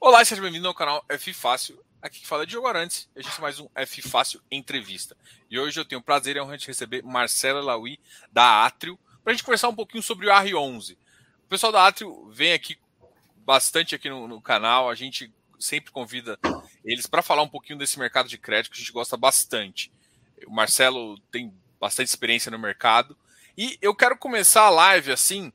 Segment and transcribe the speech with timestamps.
[0.00, 1.84] Olá, seja bem-vindo ao canal F Fácil.
[2.00, 3.10] Aqui que fala é Diogo Arantes.
[3.16, 5.16] A gente tem mais um F Fácil Entrevista.
[5.50, 7.98] E hoje eu tenho o prazer e a honra de receber Marcela Laui,
[8.30, 10.92] da Atrio, para a gente conversar um pouquinho sobre o R11.
[10.92, 12.78] O pessoal da Atrio vem aqui
[13.38, 14.88] bastante aqui no, no canal.
[14.88, 16.38] A gente sempre convida
[16.84, 19.90] eles para falar um pouquinho desse mercado de crédito que a gente gosta bastante.
[20.46, 23.18] O Marcelo tem bastante experiência no mercado.
[23.56, 25.52] E eu quero começar a live assim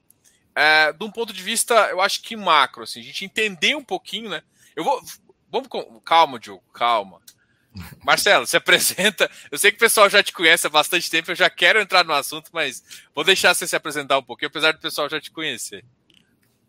[0.56, 3.84] é, de um ponto de vista, eu acho que macro, assim, a gente entender um
[3.84, 4.44] pouquinho, né?
[4.76, 5.02] Eu vou.
[5.52, 6.00] Vamos com.
[6.02, 7.22] Calma, Diogo, calma.
[8.04, 9.30] Marcelo, se apresenta.
[9.52, 12.04] Eu sei que o pessoal já te conhece há bastante tempo, eu já quero entrar
[12.04, 15.32] no assunto, mas vou deixar você se apresentar um pouquinho, apesar do pessoal já te
[15.32, 15.84] conhecer.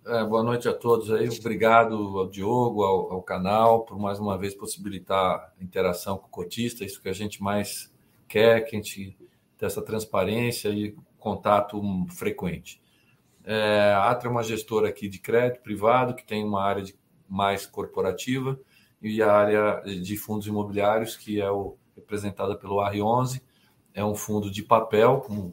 [0.06, 1.28] É, boa noite a todos aí.
[1.28, 6.30] Obrigado ao Diogo, ao, ao, canal, por mais uma vez possibilitar a interação com o
[6.30, 7.91] cotista, isso que a gente mais
[8.28, 9.16] quer, que a gente
[9.56, 11.80] tenha essa transparência e contato
[12.10, 12.83] frequente.
[13.44, 16.96] É, a Atra é uma gestora aqui de crédito privado, que tem uma área de,
[17.28, 18.58] mais corporativa,
[19.02, 23.42] e a área de fundos imobiliários, que é o, representada pelo R11,
[23.92, 25.52] é um fundo de papel, como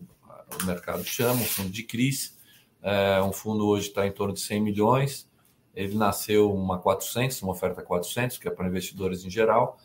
[0.62, 2.38] o mercado chama, um fundo de CRIs.
[2.82, 5.30] É, um fundo hoje está em torno de 100 milhões.
[5.76, 9.78] Ele nasceu uma 400, uma oferta 400, que é para investidores em geral.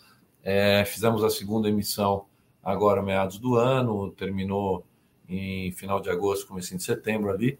[0.43, 2.27] É, fizemos a segunda emissão
[2.63, 4.87] agora meados do ano, terminou
[5.29, 7.59] em final de agosto, começo de setembro ali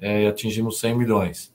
[0.00, 1.54] é, e atingimos 100 milhões.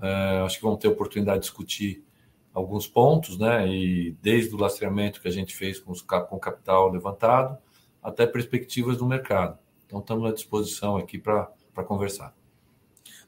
[0.00, 2.04] É, acho que vamos ter oportunidade de discutir
[2.52, 3.66] alguns pontos, né?
[3.68, 7.58] E desde o lastreamento que a gente fez com, os, com o capital levantado
[8.02, 9.58] até perspectivas do mercado.
[9.86, 11.48] Então, estamos à disposição aqui para
[11.86, 12.34] conversar.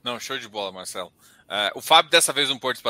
[0.03, 1.13] Não, show de bola, Marcelo.
[1.51, 2.81] Uh, o Fábio dessa vez não pôde,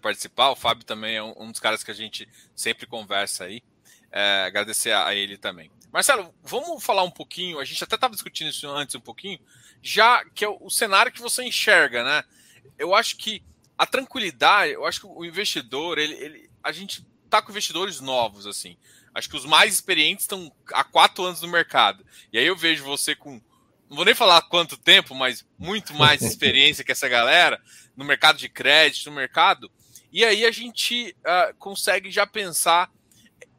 [0.00, 0.50] participar.
[0.50, 3.62] O Fábio também é um, um, dos caras que a gente sempre conversa aí.
[4.08, 5.70] Uh, agradecer a, a, ele também.
[5.92, 7.58] Marcelo, vamos falar um pouquinho.
[7.58, 9.40] A gente até estava discutindo isso antes um pouquinho
[9.82, 12.24] já que é o cenário que você enxerga, né?
[12.78, 13.42] Eu acho que
[13.76, 18.46] a tranquilidade, eu acho que o investidor, ele, ele a gente tá com investidores novos,
[18.46, 18.76] assim.
[19.14, 22.04] Acho que os mais experientes estão há quatro anos no mercado.
[22.32, 23.40] E aí eu vejo você com,
[23.88, 27.60] não vou nem falar quanto tempo, mas muito mais experiência que essa galera
[27.96, 29.70] no mercado de crédito, no mercado.
[30.12, 32.90] E aí a gente uh, consegue já pensar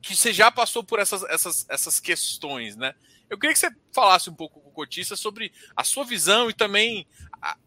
[0.02, 2.94] que você já passou por essas, essas, essas questões, né?
[3.30, 6.54] Eu queria que você falasse um pouco com o Cotista sobre a sua visão e
[6.54, 7.06] também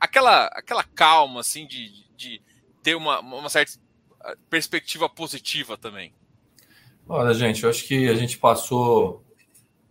[0.01, 2.43] aquela, aquela calma, assim, de, de
[2.83, 3.79] ter uma, uma certa
[4.21, 6.13] ah, perspectiva positiva também.
[7.09, 9.25] Olha, gente, eu acho que a gente passou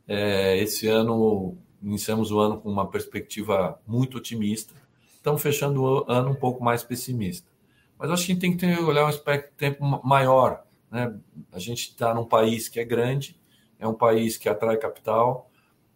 [0.08, 4.74] é, esse ano, iniciamos o ano com uma perspectiva muito otimista.
[5.16, 7.50] Estamos fechando o ano um pouco mais pessimista.
[7.98, 10.66] Mas acho que a tem que ter, olhar um aspecto tempo maior.
[10.92, 11.16] Né?
[11.52, 13.40] A gente está num país que é grande,
[13.80, 15.50] é um país que atrai capital,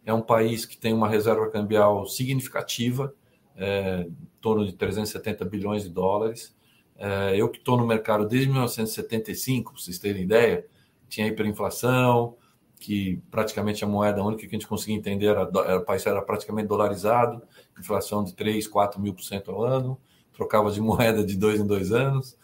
[0.06, 3.13] é um país que tem uma reserva cambial significativa,
[3.56, 6.56] é, em torno de 370 bilhões de dólares.
[6.97, 10.66] É, eu que estou no mercado desde 1975, para vocês terem ideia,
[11.09, 12.38] tinha hiperinflação,
[12.79, 16.22] que praticamente a moeda única que a gente conseguia entender era, era, o país era
[16.22, 17.41] praticamente dolarizado,
[17.79, 20.00] inflação de 3, 4 mil por cento ao ano,
[20.33, 22.38] trocava de moeda de dois em dois anos.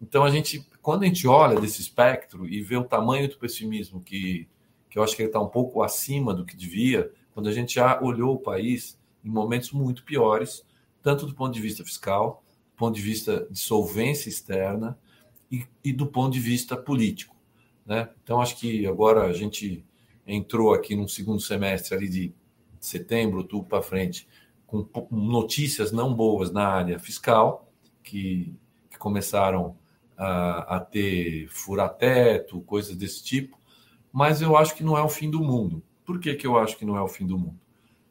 [0.00, 4.00] Então, a gente, quando a gente olha desse espectro e vê o tamanho do pessimismo
[4.00, 4.48] que
[4.88, 7.74] que eu acho que ele está um pouco acima do que devia, quando a gente
[7.74, 10.64] já olhou o país em momentos muito piores,
[11.02, 12.42] tanto do ponto de vista fiscal,
[12.72, 14.98] do ponto de vista de solvência externa
[15.50, 17.36] e, e do ponto de vista político.
[17.84, 18.08] Né?
[18.22, 19.84] Então, acho que agora a gente
[20.26, 22.34] entrou aqui no segundo semestre ali de
[22.80, 24.26] setembro, outubro para frente,
[24.66, 27.70] com notícias não boas na área fiscal,
[28.02, 28.54] que,
[28.90, 29.76] que começaram
[30.18, 33.56] a, ter furateto, coisas desse tipo,
[34.12, 35.82] mas eu acho que não é o fim do mundo.
[36.04, 37.60] Por que, que eu acho que não é o fim do mundo?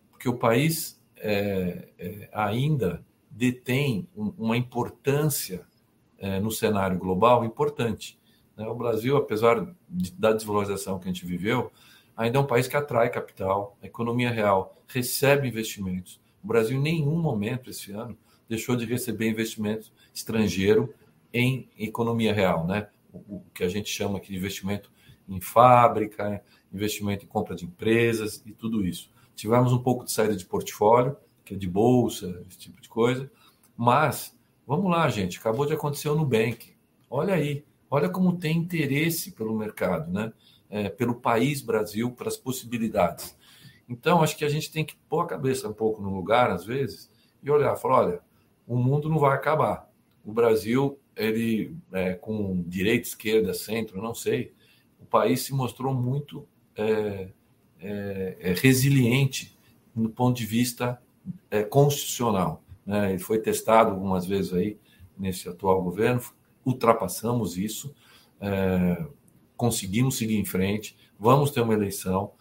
[0.10, 5.66] Porque o país é, é, ainda detém um, uma importância
[6.18, 8.18] é, no cenário global importante.
[8.56, 8.66] Né?
[8.68, 11.72] O Brasil, apesar de, da desvalorização que a gente viveu,
[12.16, 16.22] ainda é um país que atrai capital, a economia real recebe investimentos.
[16.44, 20.94] O Brasil, em nenhum momento esse ano, deixou de receber investimento estrangeiro
[21.34, 22.88] em economia real, né?
[23.12, 24.92] o, o que a gente chama aqui de investimento
[25.28, 29.12] em fábrica, investimento em compra de empresas e tudo isso.
[29.36, 33.30] Tivemos um pouco de saída de portfólio, que é de bolsa, esse tipo de coisa,
[33.76, 36.74] mas vamos lá, gente, acabou de acontecer o Nubank.
[37.10, 40.34] Olha aí, olha como tem interesse pelo mercado, né?
[40.70, 43.38] É, pelo país Brasil, pelas possibilidades.
[43.88, 46.66] Então, acho que a gente tem que pôr a cabeça um pouco no lugar, às
[46.66, 47.10] vezes,
[47.42, 48.22] e olhar, falar, olha,
[48.68, 49.90] o mundo não vai acabar.
[50.26, 54.54] O Brasil, ele, é, com direita, esquerda, centro, não sei,
[55.00, 57.30] o país se mostrou muito é,
[57.80, 59.58] é, é, resiliente
[59.96, 61.02] no ponto de vista
[61.50, 62.64] é, constitucional.
[62.86, 63.12] Né?
[63.12, 64.78] Ele foi testado algumas vezes aí
[65.18, 66.22] nesse atual governo,
[66.66, 67.94] ultrapassamos isso,
[68.40, 69.06] é,
[69.56, 72.32] conseguimos seguir em frente, vamos ter uma eleição,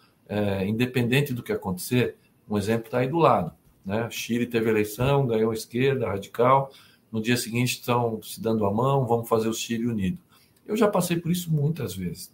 [0.67, 2.17] independente do que acontecer,
[2.49, 3.53] um exemplo está aí do lado.
[3.85, 4.09] Né?
[4.11, 6.69] Chile teve eleição, ganhou a esquerda radical,
[7.11, 10.17] no dia seguinte estão se dando a mão, vamos fazer o Chile unido.
[10.65, 12.33] Eu já passei por isso muitas vezes.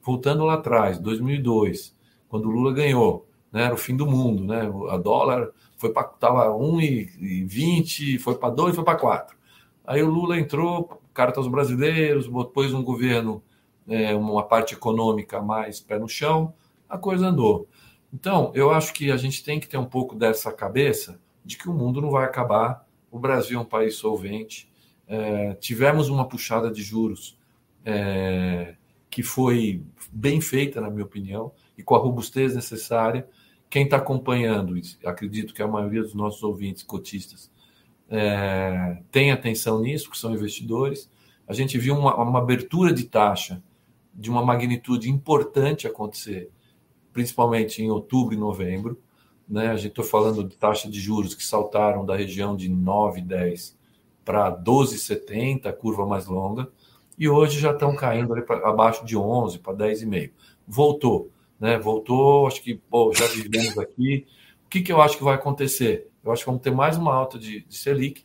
[0.00, 1.94] Voltando lá atrás, 2002,
[2.28, 4.62] quando o Lula ganhou, né, era o fim do mundo, né?
[4.90, 9.36] A dólar foi para tava 1,20, foi para 2, foi para 4.
[9.84, 13.42] Aí o Lula entrou, cartas brasileiros, pôs um governo,
[13.88, 16.54] é, uma parte econômica mais pé no chão,
[16.88, 17.68] a coisa andou.
[18.12, 21.68] Então, eu acho que a gente tem que ter um pouco dessa cabeça de que
[21.68, 24.68] o mundo não vai acabar, o Brasil é um país solvente,
[25.06, 27.38] é, tivemos uma puxada de juros
[27.84, 28.74] é,
[29.10, 33.28] que foi bem feita, na minha opinião, e com a robustez necessária.
[33.68, 34.74] Quem está acompanhando,
[35.04, 37.50] acredito que a maioria dos nossos ouvintes cotistas
[38.08, 41.10] é, tem atenção nisso, que são investidores.
[41.46, 43.62] A gente viu uma, uma abertura de taxa
[44.14, 46.50] de uma magnitude importante acontecer,
[47.12, 48.98] principalmente em outubro e novembro.
[49.52, 49.68] Né?
[49.68, 53.78] A gente está falando de taxa de juros que saltaram da região de 9, 10
[54.24, 56.70] para 12,70, curva mais longa,
[57.18, 60.30] e hoje já estão caindo ali pra, abaixo de 11 para 10,5.
[60.66, 61.78] Voltou, né?
[61.78, 64.26] Voltou, acho que pô, já vivemos aqui.
[64.64, 66.08] O que, que eu acho que vai acontecer?
[66.24, 68.24] Eu acho que vamos ter mais uma alta de, de Selic,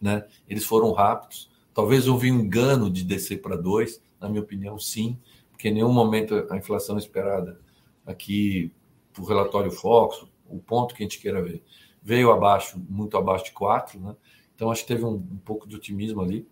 [0.00, 0.24] né?
[0.48, 1.50] Eles foram rápidos.
[1.74, 5.18] Talvez houve um engano de descer para 2, na minha opinião, sim,
[5.50, 7.60] porque em nenhum momento a inflação esperada
[8.06, 8.72] aqui,
[9.18, 11.62] o relatório Fox, o ponto que a gente queira ver,
[12.02, 14.16] veio abaixo, muito abaixo de 4, né?
[14.54, 16.46] Então acho que teve um, um pouco de otimismo ali.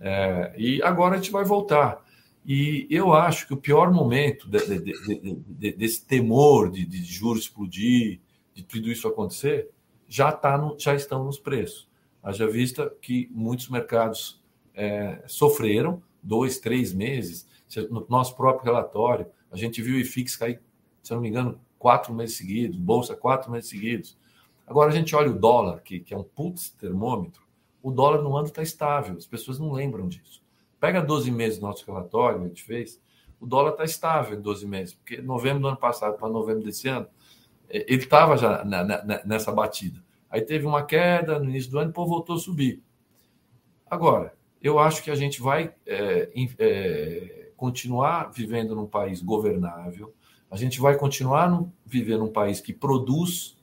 [0.00, 2.04] É, e agora a gente vai voltar.
[2.44, 8.20] E eu acho que o pior momento de, de, de, desse temor de, juros explodir,
[8.52, 9.70] de tudo isso acontecer,
[10.06, 11.88] já, tá no, já estão nos preços.
[12.22, 14.42] Haja vista que muitos mercados
[14.74, 17.46] é, sofreram dois, três meses.
[17.90, 20.60] No nosso próprio relatório, a gente viu o IFIX cair,
[21.02, 24.16] se não me engano, quatro meses seguidos, Bolsa quatro meses seguidos.
[24.66, 27.42] Agora a gente olha o dólar, que, que é um putz termômetro,
[27.82, 30.42] o dólar no ano está estável, as pessoas não lembram disso.
[30.80, 32.98] Pega 12 meses do nosso relatório, a gente fez,
[33.38, 36.88] o dólar está estável em 12 meses, porque novembro do ano passado para novembro desse
[36.88, 37.06] ano,
[37.68, 40.02] é, ele estava já na, na, nessa batida.
[40.30, 42.82] Aí teve uma queda no início do ano e pô, voltou a subir.
[43.86, 44.32] Agora,
[44.62, 50.14] eu acho que a gente vai é, é, continuar vivendo num país governável,
[50.54, 53.56] a gente vai continuar no, vivendo num país que produz,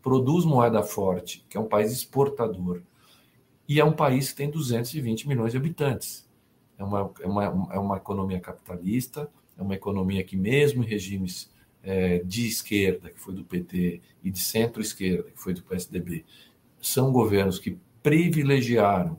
[0.00, 2.82] produz moeda forte, que é um país exportador,
[3.68, 6.24] e é um país que tem 220 milhões de habitantes.
[6.78, 9.28] É uma, é uma, é uma economia capitalista,
[9.58, 11.50] é uma economia que, mesmo em regimes
[11.82, 16.24] é, de esquerda, que foi do PT, e de centro-esquerda, que foi do PSDB,
[16.80, 19.16] são governos que privilegiaram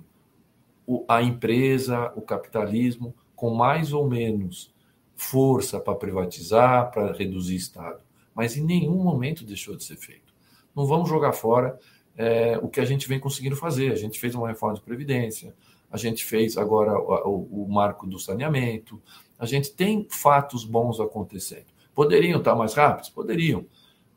[1.09, 4.73] a empresa, o capitalismo, com mais ou menos
[5.17, 7.99] força para privatizar, para reduzir Estado.
[8.33, 10.33] Mas em nenhum momento deixou de ser feito.
[10.75, 11.77] Não vamos jogar fora
[12.15, 13.91] é, o que a gente vem conseguindo fazer.
[13.91, 15.55] A gente fez uma reforma de Previdência,
[15.91, 19.01] a gente fez agora o, o, marco do saneamento,
[19.39, 21.65] a gente tem fatos bons acontecendo.
[21.95, 23.09] Poderiam estar mais rápidos?
[23.09, 23.65] Poderiam,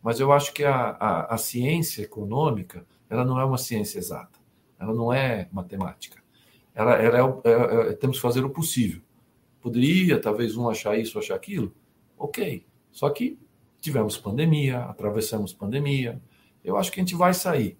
[0.02, 4.38] mas eu acho que a, a, a ciência econômica ela não é uma ciência exata,
[4.78, 6.20] ela não é matemática.
[6.74, 9.00] Ela, ela é, é, é, temos que fazer o possível.
[9.60, 11.74] Poderia, talvez, um achar isso, achar aquilo?
[12.16, 12.64] Ok.
[12.90, 13.38] Só que
[13.80, 16.20] tivemos pandemia, atravessamos pandemia.
[16.64, 17.78] Eu acho que a gente vai sair.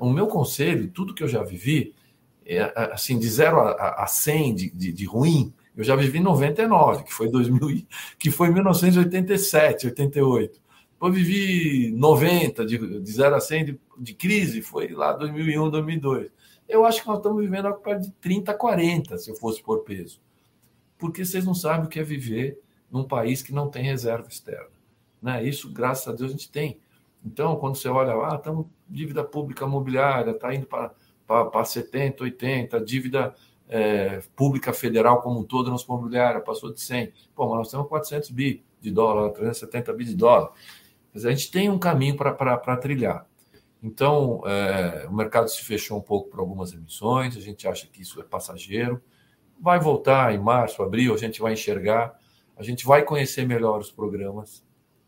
[0.00, 1.94] O meu conselho, tudo que eu já vivi,
[2.46, 7.04] é, assim, de 0 a, a 100 de, de, de, ruim, eu já vivi 99,
[7.04, 7.86] que foi 2000,
[8.18, 10.62] que foi 1987, 88.
[10.92, 16.30] Depois vivi 90, de, de 0 a 100 de, de crise, foi lá 2001, 2002.
[16.68, 19.80] Eu acho que nós estamos vivendo algo perto de 30, 40, se eu fosse por
[19.80, 20.20] peso.
[21.04, 22.58] Porque vocês não sabem o que é viver
[22.90, 24.70] num país que não tem reserva externa.
[25.20, 25.44] Né?
[25.44, 26.80] Isso, graças a Deus, a gente tem.
[27.22, 33.34] Então, quando você olha lá, estamos dívida pública imobiliária, está indo para 70, 80, dívida
[33.68, 37.12] é, pública federal como um todo, nossa imobiliária passou de 100.
[37.34, 40.52] Pô, mas nós temos 400 bi de dólar, 370 bi de dólar.
[41.12, 43.26] Mas a gente tem um caminho para trilhar.
[43.82, 48.00] Então, é, o mercado se fechou um pouco para algumas emissões, a gente acha que
[48.00, 49.02] isso é passageiro.
[49.60, 52.18] Vai voltar em março, abril, a gente vai enxergar,
[52.56, 54.64] a gente vai conhecer melhor os programas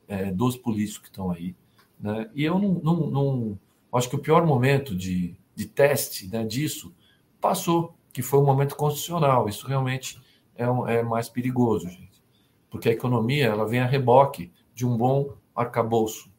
[0.08, 1.54] é, dos políticos que estão aí.
[1.98, 2.30] Né?
[2.34, 3.58] E eu não, não, não,
[3.92, 6.94] acho que o pior momento de, de teste né, disso
[7.40, 9.48] passou, que foi um momento constitucional.
[9.48, 10.20] Isso realmente
[10.54, 12.22] é, um, é mais perigoso, gente,
[12.70, 16.30] porque a economia ela vem a reboque de um bom arcabouço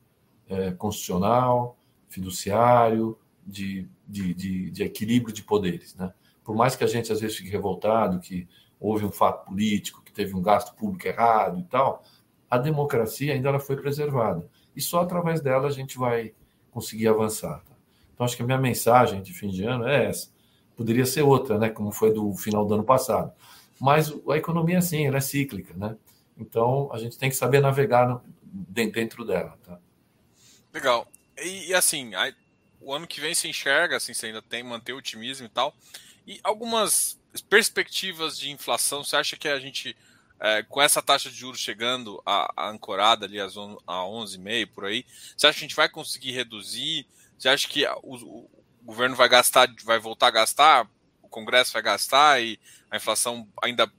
[0.50, 5.96] é, constitucional, fiduciário, de, de, de, de, equilíbrio de poderes.
[5.96, 6.14] Né?
[6.48, 8.48] Por mais que a gente às vezes fique revoltado, que
[8.80, 12.02] houve um fato político, que teve um gasto público errado e tal,
[12.50, 14.48] a democracia ainda ela foi preservada.
[14.74, 16.34] E só através dela a gente vai
[16.72, 17.62] conseguir avançar.
[17.66, 17.76] Tá?
[18.14, 20.30] Então, acho que a minha mensagem de fim de ano é essa.
[20.74, 21.70] Poderia ser outra, né?
[21.70, 23.34] como foi do final do ano passado.
[23.78, 25.74] Mas a economia, sim, ela é cíclica.
[25.76, 25.98] Né?
[26.38, 29.60] Então, a gente tem que saber navegar dentro dela.
[29.66, 29.78] Tá?
[30.74, 31.10] Legal.
[31.44, 32.32] E, e assim, a,
[32.80, 35.76] o ano que vem se enxerga, assim, você ainda tem manter o otimismo e tal.
[36.28, 37.18] E algumas
[37.50, 39.96] perspectivas de inflação, você acha que a gente,
[40.42, 44.68] é, com essa taxa de juros chegando a, a ancorada ali às on, a 11,5
[44.74, 45.06] por aí,
[45.36, 47.08] você acha que a gente vai conseguir reduzir?
[47.40, 48.50] Você acha que o, o
[48.84, 50.90] governo vai gastar, vai voltar a gastar?
[51.22, 52.60] O Congresso vai gastar e
[52.92, 53.90] a inflação ainda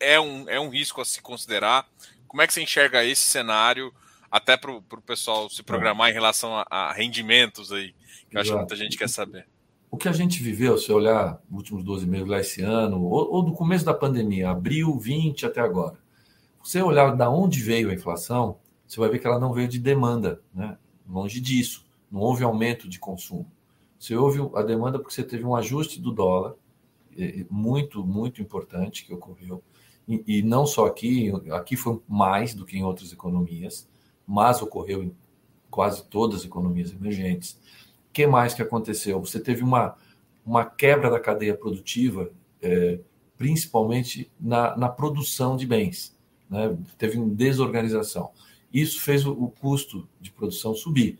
[0.00, 1.88] é um, é um risco a se considerar?
[2.26, 3.94] Como é que você enxerga esse cenário,
[4.28, 7.94] até para o pessoal se programar em relação a, a rendimentos aí,
[8.28, 9.46] que eu acho que muita gente quer saber?
[9.90, 13.34] O que a gente viveu, se olhar os últimos 12 meses lá esse ano, ou,
[13.34, 15.98] ou, do começo da pandemia, abril 20 até agora,
[16.62, 19.78] você olhar da onde veio a inflação, você vai ver que ela não veio de
[19.78, 20.76] demanda, né?
[21.08, 23.50] longe disso, não houve aumento de consumo.
[23.98, 26.54] Você houve a demanda porque você teve um ajuste do dólar,
[27.48, 29.62] muito, muito importante que ocorreu,
[30.06, 33.88] e, e não só aqui, aqui foi mais do que em outras economias,
[34.26, 35.16] mas ocorreu em
[35.70, 37.58] quase todas as economias emergentes
[38.16, 39.20] que mais que aconteceu?
[39.20, 39.94] Você teve uma,
[40.42, 42.30] uma quebra da cadeia produtiva,
[42.62, 42.98] é,
[43.36, 46.16] principalmente na, na produção de bens.
[46.48, 46.74] Né?
[46.96, 48.30] Teve uma desorganização.
[48.72, 51.18] Isso fez o, o custo de produção subir.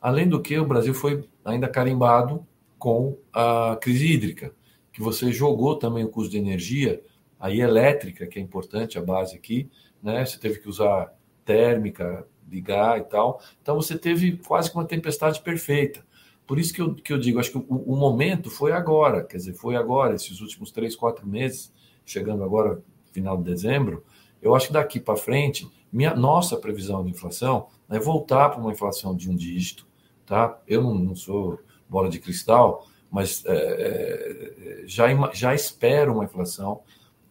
[0.00, 2.44] Além do que, o Brasil foi ainda carimbado
[2.76, 4.52] com a crise hídrica,
[4.92, 7.00] que você jogou também o custo de energia,
[7.38, 9.70] aí elétrica, que é importante, a base aqui,
[10.02, 10.26] né?
[10.26, 13.40] Você teve que usar térmica, ligar e tal.
[13.62, 16.04] Então você teve quase que uma tempestade perfeita.
[16.52, 19.38] Por isso que eu, que eu digo, acho que o, o, momento foi agora, quer
[19.38, 21.72] dizer, foi agora, esses últimos três, quatro meses,
[22.04, 24.04] chegando agora, final de dezembro.
[24.42, 28.70] Eu acho que daqui para frente, minha, nossa previsão de inflação é voltar para uma
[28.70, 29.86] inflação de um dígito.
[30.26, 30.60] Tá?
[30.68, 36.82] Eu não, não sou bola de cristal, mas é, é já, já espero uma inflação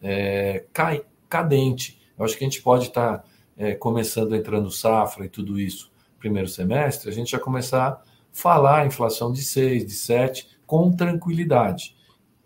[0.02, 2.02] é, cai, cadente.
[2.18, 3.24] Eu acho que a gente pode estar tá,
[3.56, 8.02] é, começando entrando safra e tudo isso primeiro semestre, a gente já começar
[8.32, 11.96] falar inflação de 6, de 7, com tranquilidade.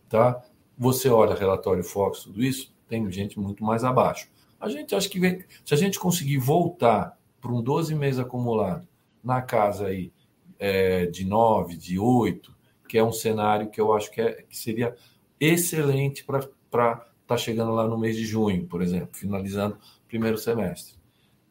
[0.08, 0.42] Tá?
[0.76, 4.28] Você olha relatório Fox, tudo isso, tem gente muito mais abaixo.
[4.60, 8.86] A gente acha que vem, se a gente conseguir voltar para um 12 meses acumulado
[9.22, 10.12] na casa aí
[10.58, 12.54] é, de 9, de 8,
[12.88, 14.94] que é um cenário que eu acho que, é, que seria
[15.38, 20.38] excelente para estar tá chegando lá no mês de junho, por exemplo, finalizando o primeiro
[20.38, 20.94] semestre.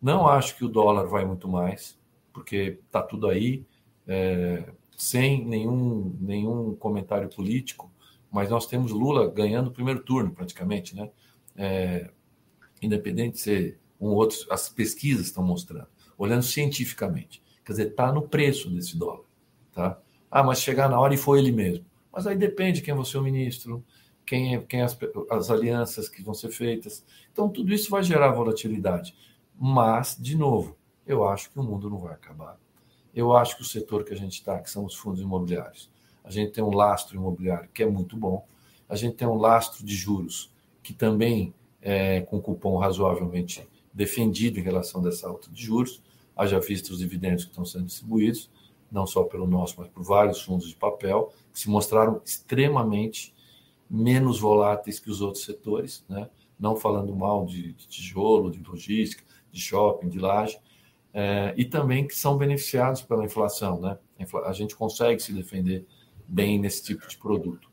[0.01, 1.97] Não acho que o dólar vai muito mais,
[2.33, 3.65] porque está tudo aí
[4.07, 4.63] é,
[4.97, 7.91] sem nenhum, nenhum comentário político,
[8.31, 11.09] mas nós temos Lula ganhando o primeiro turno, praticamente, né?
[11.55, 12.09] É,
[12.81, 17.41] independente de ser um ou outro, as pesquisas estão mostrando, olhando cientificamente.
[17.63, 19.25] Quer dizer, está no preço desse dólar.
[19.71, 19.99] Tá?
[20.29, 21.85] Ah, mas chegar na hora e foi ele mesmo.
[22.11, 23.83] Mas aí depende quem vai ser o ministro,
[24.25, 24.97] quem, é, quem é as,
[25.31, 27.05] as alianças que vão ser feitas.
[27.31, 29.15] Então, tudo isso vai gerar volatilidade.
[29.57, 32.59] Mas, de novo, eu acho que o mundo não vai acabar.
[33.15, 35.89] Eu acho que o setor que a gente está, que são os fundos imobiliários,
[36.23, 38.45] a gente tem um lastro imobiliário que é muito bom,
[38.89, 40.51] a gente tem um lastro de juros
[40.83, 46.01] que também é com cupom razoavelmente defendido em relação dessa alta de juros,
[46.35, 48.49] haja visto os dividendos que estão sendo distribuídos,
[48.91, 53.33] não só pelo nosso, mas por vários fundos de papel, que se mostraram extremamente
[53.89, 56.29] menos voláteis que os outros setores, né?
[56.59, 60.57] não falando mal de, de tijolo, de logística, de shopping, de laje,
[61.17, 63.79] é, e também que são beneficiados pela inflação.
[63.79, 63.97] Né?
[64.45, 65.85] A gente consegue se defender
[66.27, 67.71] bem nesse tipo de produto.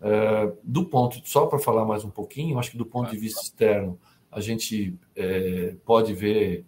[0.00, 3.42] É, do ponto, só para falar mais um pouquinho, acho que do ponto de vista
[3.42, 4.00] externo,
[4.32, 6.64] a gente é, pode ver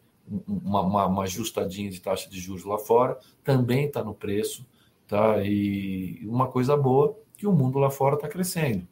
[0.46, 4.66] uma, uma, uma, ajustadinha de taxa de juros lá fora, também está no preço,
[5.06, 5.42] tá?
[5.42, 8.86] E uma coisa boa que o mundo lá fora está crescendo.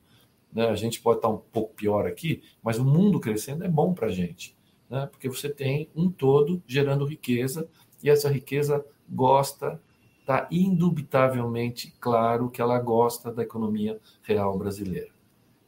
[0.52, 0.66] Né?
[0.66, 3.92] A gente pode estar tá um pouco pior aqui, mas o mundo crescendo é bom
[3.92, 4.57] para a gente
[4.88, 5.06] né?
[5.06, 7.68] porque você tem um todo gerando riqueza
[8.02, 9.80] e essa riqueza gosta,
[10.20, 15.08] está indubitavelmente claro que ela gosta da economia real brasileira.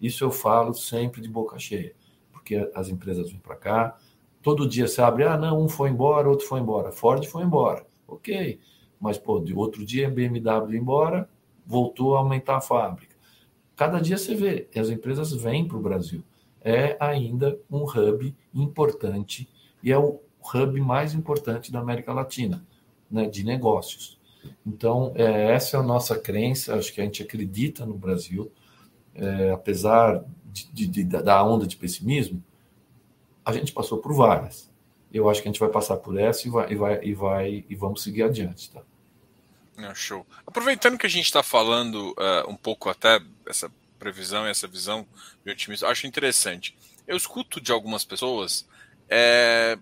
[0.00, 1.94] Isso eu falo sempre de boca cheia,
[2.32, 3.98] porque as empresas vêm para cá,
[4.42, 7.86] todo dia se abre, ah, não, um foi embora, outro foi embora, Ford foi embora,
[8.06, 8.58] ok,
[8.98, 11.28] mas pô, de outro dia BMW embora,
[11.66, 13.16] voltou a aumentar a fábrica.
[13.76, 16.22] Cada dia você vê, as empresas vêm para o Brasil
[16.62, 19.48] é ainda um hub importante
[19.82, 20.20] e é o
[20.54, 22.64] hub mais importante da América Latina,
[23.10, 24.18] né, de negócios.
[24.66, 28.50] Então, é, essa é a nossa crença, acho que a gente acredita no Brasil.
[29.14, 32.42] é, apesar de, de, da onda de pessimismo,
[33.44, 34.70] a gente passou por várias.
[35.12, 37.64] Eu acho que a gente vai passar por essa e vai e vai e, vai,
[37.68, 38.82] e vamos seguir adiante, tá?
[39.94, 40.26] show.
[40.46, 45.06] Aproveitando que a gente está falando uh, um pouco até essa previsão e essa visão
[45.44, 46.76] de otimismo, acho interessante.
[47.06, 48.66] Eu escuto de algumas pessoas
[49.08, 49.78] é,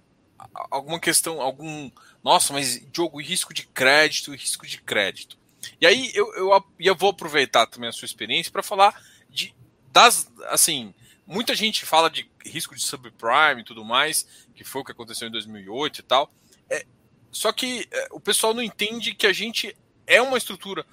[0.70, 1.90] alguma questão, algum.
[2.22, 5.38] Nossa, mas jogo risco de crédito, risco de crédito.
[5.80, 9.54] E aí eu, eu, eu vou aproveitar também a sua experiência para falar de
[9.92, 10.94] das assim
[11.26, 15.28] muita gente fala de risco de subprime e tudo mais, que foi o que aconteceu
[15.28, 16.32] em 2008 e tal.
[16.70, 16.87] É,
[17.30, 20.87] só que é, o pessoal não entende que a gente é uma estrutura,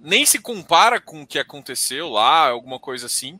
[0.00, 3.38] nem se compara com o que aconteceu lá, alguma coisa assim.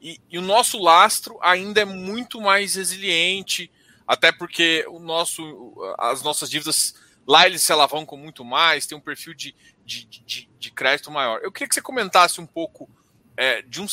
[0.00, 3.70] E, e o nosso lastro ainda é muito mais resiliente,
[4.06, 6.94] até porque o nosso, as nossas dívidas
[7.26, 11.40] lá eles se alavancam muito mais, tem um perfil de, de, de, de crédito maior.
[11.42, 12.88] Eu queria que você comentasse um pouco
[13.36, 13.86] é, de, um,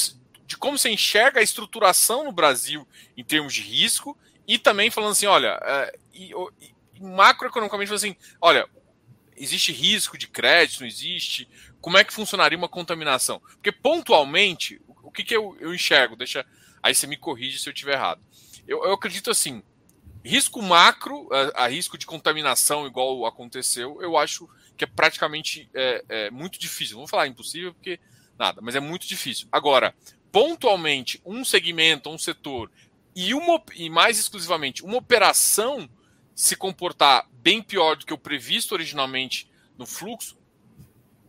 [0.46, 4.16] de como você enxerga a estruturação no Brasil em termos de risco
[4.48, 8.68] e também falando assim, olha, é, e, e, macroeconomicamente assim, olha,
[9.36, 11.50] existe risco de crédito, não existe?
[11.84, 13.42] Como é que funcionaria uma contaminação?
[13.42, 16.16] Porque pontualmente, o que, que eu, eu enxergo?
[16.16, 16.46] Deixa,
[16.82, 18.22] aí você me corrige se eu estiver errado.
[18.66, 19.62] Eu, eu acredito assim,
[20.24, 24.48] risco macro, a, a, risco de contaminação igual aconteceu, eu acho
[24.78, 26.94] que é praticamente é, é muito difícil.
[26.94, 28.00] Não vou falar impossível porque
[28.40, 29.50] nada, mas é muito difícil.
[29.52, 29.94] Agora,
[30.32, 32.72] pontualmente, um segmento, um setor
[33.14, 35.90] e, uma, e mais exclusivamente uma operação
[36.34, 40.42] se comportar bem pior do que o previsto originalmente no fluxo,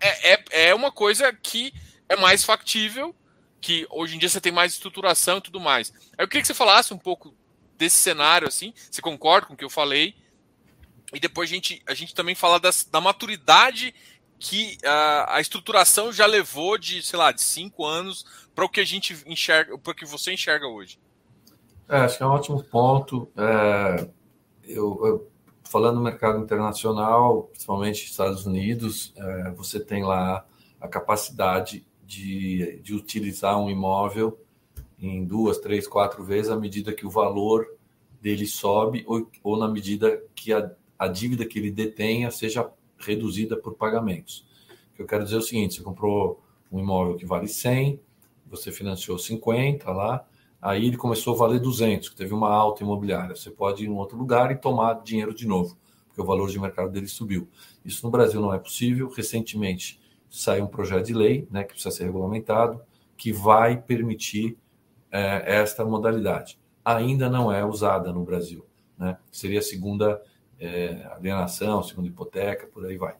[0.04, 1.72] é, é, é uma coisa que
[2.08, 3.14] é mais factível,
[3.60, 5.92] que hoje em dia você tem mais estruturação e tudo mais.
[6.18, 7.34] Eu queria que você falasse um pouco
[7.78, 10.14] desse cenário, assim, você concorda com o que eu falei,
[11.12, 13.94] e depois a gente, a gente também fala das, da maturidade
[14.38, 18.80] que uh, a estruturação já levou de, sei lá, de cinco anos para o que
[18.80, 20.98] a gente enxerga, para o que você enxerga hoje.
[21.88, 23.30] É, acho que é um ótimo ponto.
[23.36, 24.08] É,
[24.64, 25.32] eu, eu,
[25.64, 30.46] falando no mercado internacional, principalmente Estados Unidos, é, você tem lá
[30.80, 34.38] a capacidade de, de utilizar um imóvel
[34.98, 37.66] em duas, três, quatro vezes à medida que o valor
[38.20, 43.56] dele sobe ou, ou na medida que a, a dívida que ele detenha seja reduzida
[43.56, 44.46] por pagamentos.
[44.92, 48.00] O que eu quero dizer é o seguinte: você comprou um imóvel que vale 100,
[48.46, 50.26] você financiou 50 lá,
[50.64, 53.36] aí ele começou a valer 200, que teve uma alta imobiliária.
[53.36, 56.58] Você pode ir em outro lugar e tomar dinheiro de novo, porque o valor de
[56.58, 57.46] mercado dele subiu.
[57.84, 59.12] Isso no Brasil não é possível.
[59.14, 60.00] Recentemente
[60.30, 62.80] saiu um projeto de lei, né, que precisa ser regulamentado,
[63.14, 64.56] que vai permitir
[65.12, 66.58] é, esta modalidade.
[66.82, 68.64] Ainda não é usada no Brasil.
[68.96, 69.18] Né?
[69.30, 70.22] Seria a segunda
[70.58, 73.14] é, alienação, segunda hipoteca, por aí vai.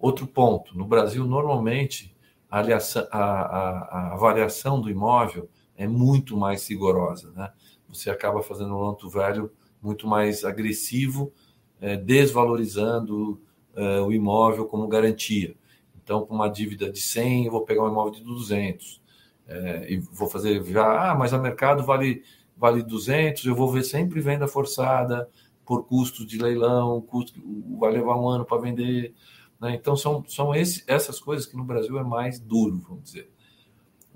[0.00, 2.12] Outro ponto: no Brasil, normalmente,
[2.50, 7.30] a, a, a, a avaliação do imóvel é muito mais rigorosa.
[7.32, 7.50] Né?
[7.88, 9.50] Você acaba fazendo um loan velho
[9.82, 11.32] muito mais agressivo,
[11.80, 13.40] é, desvalorizando
[13.74, 15.54] é, o imóvel como garantia.
[16.02, 19.02] Então, com uma dívida de 100, eu vou pegar um imóvel de 200
[19.46, 22.22] é, e vou fazer já, ah, mas a mercado vale,
[22.56, 25.28] vale 200, eu vou ver sempre venda forçada
[25.64, 27.40] por custos de leilão, custo,
[27.78, 29.14] vai levar um ano para vender.
[29.60, 29.74] Né?
[29.74, 33.30] Então, são, são esse, essas coisas que no Brasil é mais duro, vamos dizer.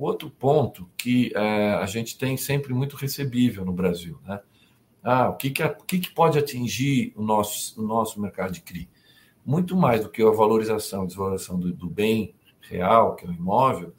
[0.01, 4.41] Outro ponto que é, a gente tem sempre muito recebível no Brasil, né?
[5.05, 8.63] Ah, o que, que, o que, que pode atingir o nosso, o nosso mercado de
[8.63, 8.89] CRI?
[9.45, 13.33] Muito mais do que a valorização, a desvalorização do, do bem real, que é o
[13.33, 13.93] imóvel,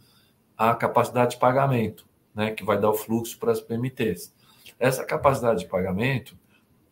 [0.58, 4.34] a capacidade de pagamento, né, que vai dar o fluxo para as PMTs.
[4.80, 6.36] Essa capacidade de pagamento,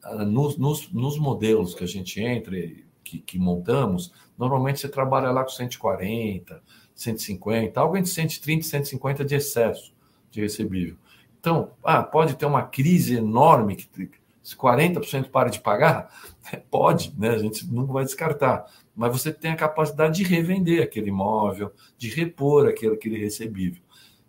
[0.04, 2.56] ah, nos, nos, nos modelos que a gente entra,
[3.04, 6.62] que, que, montamos, normalmente você trabalha lá com 140,
[7.02, 9.94] 150, algo entre 130 e 150 de excesso
[10.32, 10.96] de recebível.
[11.40, 14.10] Então, ah, pode ter uma crise enorme que
[14.58, 16.12] 40% para de pagar?
[16.72, 17.30] Pode, né?
[17.30, 18.66] A gente nunca vai descartar
[19.00, 23.82] mas você tem a capacidade de revender aquele imóvel, de repor aquele, aquele recebível.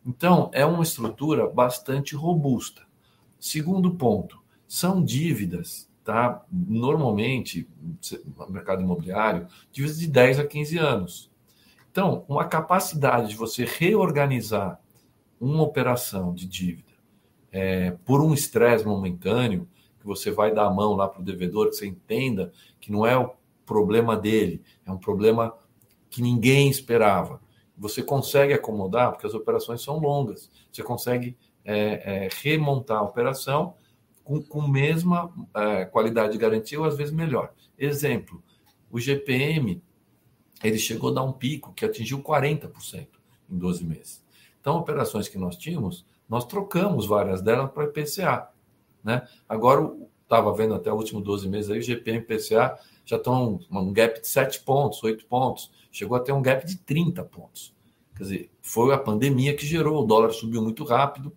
[0.06, 2.82] Então, é uma estrutura bastante robusta.
[3.36, 6.44] Segundo ponto, são dívidas, tá?
[6.52, 7.68] Normalmente,
[8.38, 11.29] no mercado imobiliário, dívidas de 10 a 15 anos.
[11.90, 14.80] Então, uma capacidade de você reorganizar
[15.40, 16.92] uma operação de dívida
[17.50, 21.68] é, por um estresse momentâneo, que você vai dar a mão lá para o devedor,
[21.68, 23.32] que você entenda que não é o
[23.66, 25.54] problema dele, é um problema
[26.08, 27.40] que ninguém esperava.
[27.76, 33.74] Você consegue acomodar, porque as operações são longas, você consegue é, é, remontar a operação
[34.24, 37.52] com, com mesma é, qualidade de garantia ou às vezes melhor.
[37.78, 38.42] Exemplo,
[38.90, 39.82] o GPM
[40.62, 43.06] ele chegou a dar um pico que atingiu 40%
[43.50, 44.24] em 12 meses.
[44.60, 48.48] Então, operações que nós tínhamos, nós trocamos várias delas para IPCA.
[49.02, 49.26] Né?
[49.48, 49.90] Agora,
[50.22, 53.92] estava vendo até o último 12 meses aí, o GPM e IPCA já estão um
[53.92, 57.74] gap de 7 pontos, 8 pontos, chegou a ter um gap de 30 pontos.
[58.14, 61.34] Quer dizer, foi a pandemia que gerou, o dólar subiu muito rápido,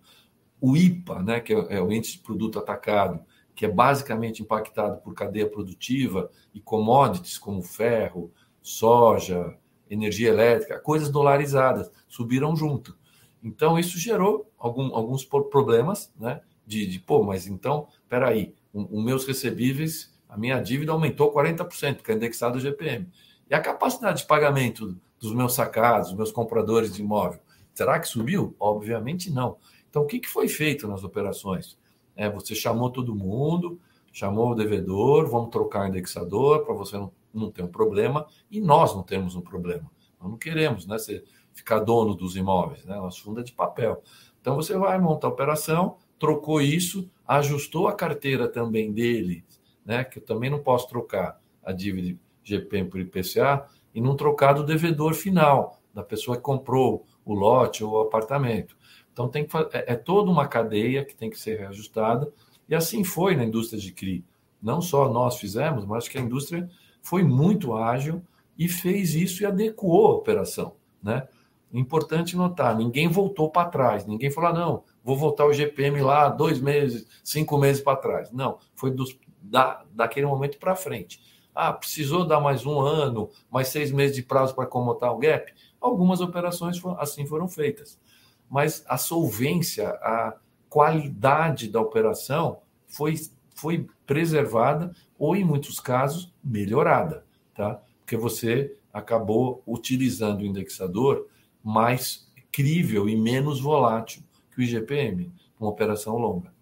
[0.60, 3.20] o IPA, né, que é, é o índice de produto atacado,
[3.54, 8.32] que é basicamente impactado por cadeia produtiva e commodities como ferro,
[8.64, 9.54] soja,
[9.90, 12.96] energia elétrica, coisas dolarizadas, subiram junto.
[13.42, 16.40] Então, isso gerou algum, alguns problemas, né?
[16.66, 22.10] De, de, pô, mas então, peraí, os meus recebíveis, a minha dívida aumentou 40%, que
[22.10, 23.06] é indexado ao GPM.
[23.50, 27.40] E a capacidade de pagamento dos meus sacados, dos meus compradores de imóvel,
[27.74, 28.56] será que subiu?
[28.58, 29.58] Obviamente não.
[29.90, 31.78] Então, o que, que foi feito nas operações?
[32.16, 33.78] É, você chamou todo mundo,
[34.10, 38.60] chamou o devedor, vamos trocar o indexador para você não, não ter um problema e
[38.60, 39.90] nós não temos um problema.
[40.20, 42.96] Nós não queremos né, você ficar dono dos imóveis, né?
[42.96, 44.02] Nosso fundo é de papel.
[44.40, 49.44] Então você vai montar a operação, trocou isso, ajustou a carteira também dele,
[49.84, 50.04] né?
[50.04, 54.64] Que eu também não posso trocar a dívida GPM por IPCA e não trocar do
[54.64, 58.76] devedor final, da pessoa que comprou o lote ou o apartamento.
[59.12, 62.30] Então tem que, é, é toda uma cadeia que tem que ser reajustada,
[62.68, 64.24] e assim foi na indústria de CRI.
[64.60, 66.68] Não só nós fizemos, mas que a indústria
[67.04, 68.22] foi muito ágil
[68.58, 70.74] e fez isso e adequou a operação.
[71.02, 71.28] Né?
[71.70, 76.30] Importante notar, ninguém voltou para trás, ninguém falou, ah, não, vou voltar o GPM lá
[76.30, 78.32] dois meses, cinco meses para trás.
[78.32, 81.20] Não, foi dos, da, daquele momento para frente.
[81.54, 85.52] Ah, precisou dar mais um ano, mais seis meses de prazo para acomodar o gap?
[85.78, 88.00] Algumas operações assim foram feitas.
[88.48, 90.36] Mas a solvência, a
[90.70, 93.14] qualidade da operação foi,
[93.54, 97.24] foi preservada ou, em muitos casos, melhorada,
[97.54, 97.80] tá?
[98.00, 101.28] Porque você acabou utilizando o indexador
[101.62, 104.22] mais crível e menos volátil
[104.52, 106.54] que o IGPM, uma operação longa.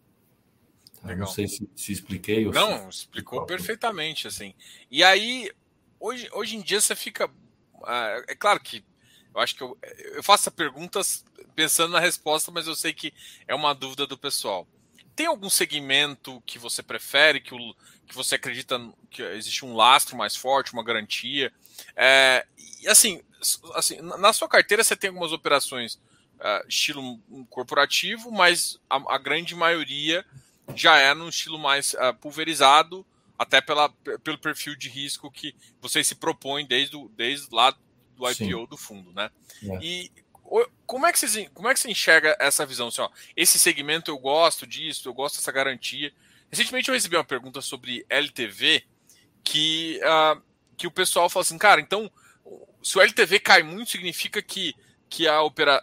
[1.00, 1.14] Tá?
[1.14, 2.46] Não sei se, se expliquei.
[2.46, 3.00] Ou Não, se...
[3.00, 4.54] explicou perfeitamente, assim.
[4.90, 5.50] E aí,
[5.98, 7.26] hoje, hoje em dia você fica...
[7.26, 8.84] Uh, é claro que
[9.34, 9.76] eu acho que eu,
[10.14, 13.12] eu faço perguntas pensando na resposta, mas eu sei que
[13.46, 14.66] é uma dúvida do pessoal.
[15.14, 17.74] Tem algum segmento que você prefere, que, o,
[18.06, 21.52] que você acredita que existe um lastro mais forte, uma garantia?
[21.96, 22.46] É,
[22.80, 23.22] e assim,
[23.74, 29.54] assim, na sua carteira você tem algumas operações uh, estilo corporativo, mas a, a, grande
[29.54, 30.24] maioria
[30.74, 33.06] já é no estilo mais uh, pulverizado,
[33.38, 33.88] até pela,
[34.22, 37.74] pelo perfil de risco que vocês se propõem desde, desde lá
[38.16, 38.66] do IPO Sim.
[38.66, 39.30] do fundo, né?
[39.64, 39.78] É.
[39.82, 40.12] E
[40.86, 42.88] como é, que você, como é que você enxerga essa visão?
[42.88, 46.12] Assim, ó, esse segmento eu gosto disso, eu gosto dessa garantia.
[46.52, 48.84] Recentemente eu recebi uma pergunta sobre LTV
[49.42, 50.40] que, uh,
[50.76, 52.10] que o pessoal falou assim, cara, então
[52.82, 54.74] se o LTV cai muito, significa que,
[55.08, 55.82] que a opera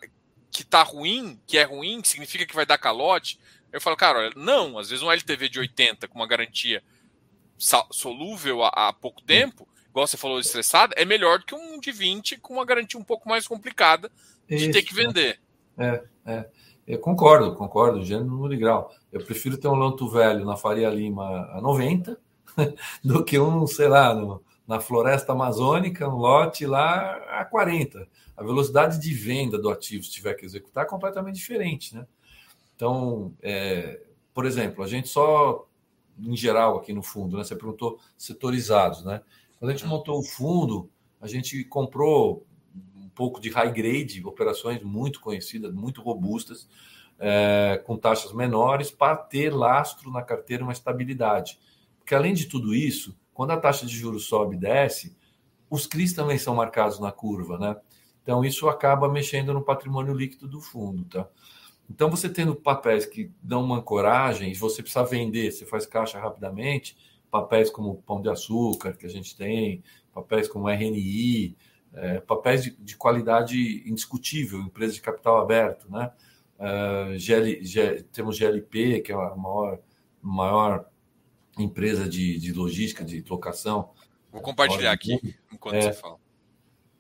[0.52, 3.40] que tá ruim, que é ruim, significa que vai dar calote.
[3.72, 6.84] Eu falo, cara, não, às vezes um LTV de 80 com uma garantia
[7.92, 11.92] solúvel há, há pouco tempo, igual você falou, estressado, é melhor do que um de
[11.92, 14.12] 20 com uma garantia um pouco mais complicada
[14.48, 15.40] de Isso, ter que vender.
[15.78, 16.50] É, é.
[16.90, 18.92] Eu concordo, concordo, gênero no grau.
[19.12, 22.20] Eu prefiro ter um lanto velho na Faria Lima a 90
[23.06, 28.08] do que um, sei lá, no, na floresta amazônica, um lote lá a 40.
[28.36, 32.08] A velocidade de venda do ativo, se tiver que executar, é completamente diferente, né?
[32.76, 34.02] Então, é,
[34.34, 35.68] por exemplo, a gente só,
[36.18, 37.44] em geral, aqui no fundo, né?
[37.44, 39.22] Você perguntou setorizados, né?
[39.60, 40.90] Quando a gente montou o fundo,
[41.22, 42.48] a gente comprou
[43.20, 46.70] pouco de high grade, operações muito conhecidas, muito robustas,
[47.20, 51.60] é, com taxas menores, para ter lastro na carteira, uma estabilidade.
[51.98, 55.18] Porque além de tudo isso, quando a taxa de juros sobe e desce,
[55.70, 57.76] os CRIs também são marcados na curva, né?
[58.24, 61.28] Então isso acaba mexendo no patrimônio líquido do fundo, tá?
[61.90, 66.96] Então você tendo papéis que dão uma ancoragem, você precisa vender, você faz caixa rapidamente,
[67.30, 71.58] papéis como Pão de Açúcar que a gente tem, papéis como RNI,
[71.94, 76.12] é, papéis de, de, qualidade indiscutível, empresas de capital aberto, né?
[76.60, 79.80] Uh, é, GL, G, temos GLP, que é a maior,
[80.22, 80.86] maior
[81.58, 83.92] empresa de, de logística, de locação.
[84.32, 86.18] Vou compartilhar aqui enquanto é, você fala.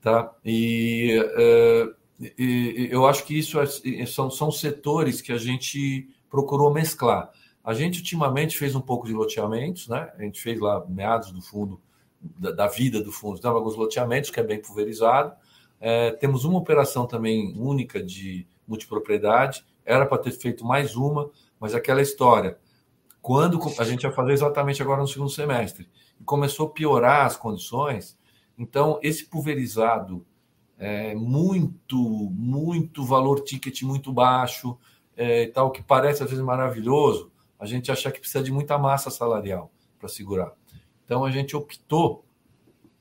[0.02, 0.34] Tá?
[0.46, 1.96] E, uh,
[2.38, 3.66] e, eu acho que isso é,
[4.06, 7.30] são, são setores que a gente procurou mesclar.
[7.64, 10.12] A gente ultimamente fez um pouco de loteamentos, né?
[10.18, 11.80] A gente fez lá meados do fundo
[12.22, 13.38] da, da vida do fundo.
[13.38, 15.34] Então, alguns loteamentos, que é bem pulverizado.
[15.80, 19.66] É, temos uma operação também única de multipropriedade.
[19.86, 22.58] Era para ter feito mais uma, mas aquela história.
[23.22, 27.36] Quando a gente ia fazer exatamente agora no segundo semestre, e começou a piorar as
[27.36, 28.18] condições,
[28.58, 30.26] então esse pulverizado
[30.78, 31.98] é, muito,
[32.32, 34.78] muito valor ticket muito baixo,
[35.16, 39.10] é, tal, que parece às vezes maravilhoso, a gente acha que precisa de muita massa
[39.10, 40.54] salarial para segurar.
[41.10, 42.24] Então a gente optou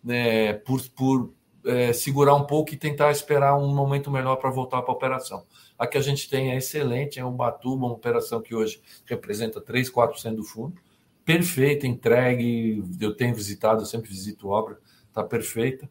[0.03, 1.31] né, por, por
[1.63, 5.45] é, segurar um pouco e tentar esperar um momento melhor para voltar para a operação.
[5.79, 9.61] A que a gente tem é excelente, é um Batuba, uma operação que hoje representa
[9.61, 10.81] 3, 4% do fundo.
[11.23, 12.83] Perfeita, entregue.
[12.99, 15.87] Eu tenho visitado, eu sempre visito obra, está perfeita.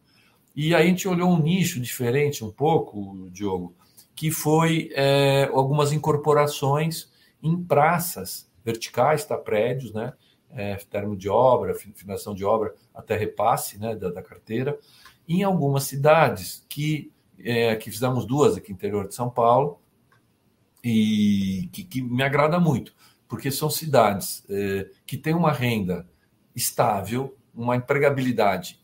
[0.56, 3.76] E aí a gente olhou um nicho diferente um pouco, Diogo,
[4.16, 9.38] que foi é, algumas incorporações em praças verticais, tá?
[9.38, 10.14] prédios, né?
[10.50, 14.78] É, termo de obra, financiação de obra, até repasse né, da, da carteira,
[15.28, 19.78] em algumas cidades que, é, que fizemos duas aqui no interior de São Paulo,
[20.82, 22.94] e que, que me agrada muito,
[23.28, 26.08] porque são cidades é, que têm uma renda
[26.54, 28.80] estável, uma empregabilidade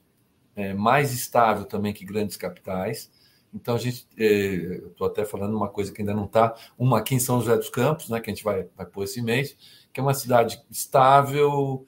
[0.56, 3.10] é, mais estável também que grandes capitais.
[3.52, 7.14] Então a gente, estou é, até falando uma coisa que ainda não está, uma aqui
[7.14, 9.56] em São José dos Campos, né, que a gente vai, vai pôr esse mês,
[9.94, 11.86] que é uma cidade estável,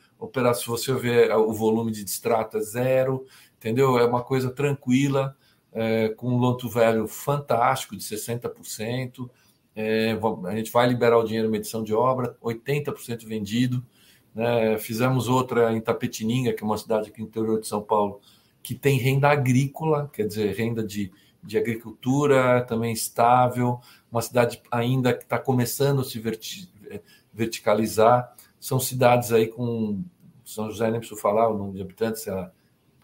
[0.55, 3.27] se você ver o volume de distrato é zero,
[3.59, 3.99] entendeu?
[3.99, 5.37] É uma coisa tranquila,
[5.73, 9.29] é, com um loto velho fantástico de 60%.
[9.75, 13.85] É, a gente vai liberar o dinheiro em medição de obra, 80% vendido.
[14.33, 14.79] Né?
[14.79, 18.21] Fizemos outra em Tapetininga, que é uma cidade aqui no interior de São Paulo,
[18.63, 23.81] que tem renda agrícola, quer dizer, renda de, de agricultura também estável,
[24.13, 26.71] uma cidade ainda que está começando a se verti
[27.37, 28.35] verticalizar.
[28.59, 30.03] São cidades aí com.
[30.45, 32.51] São José nem preciso falar, o número de habitantes, sei lá,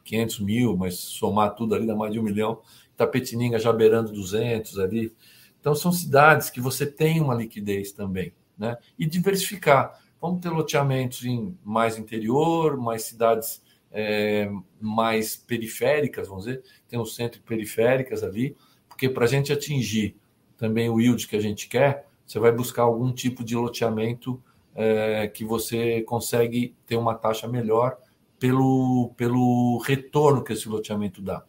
[0.05, 2.61] 500 mil, mas somar tudo ali dá mais de um milhão.
[2.97, 5.13] Tapetininga já beirando 200 ali.
[5.61, 8.33] Então, são cidades que você tem uma liquidez também.
[8.57, 8.77] Né?
[8.99, 10.01] E diversificar.
[10.21, 13.61] Vamos ter loteamentos em mais interior, mais cidades
[13.93, 18.57] é, mais periféricas, vamos dizer, tem um centro periféricas ali,
[18.89, 20.17] porque para a gente atingir
[20.57, 24.43] também o yield que a gente quer, você vai buscar algum tipo de loteamento
[24.75, 27.99] é, que você consegue ter uma taxa melhor
[28.39, 31.45] pelo, pelo retorno que esse loteamento dá.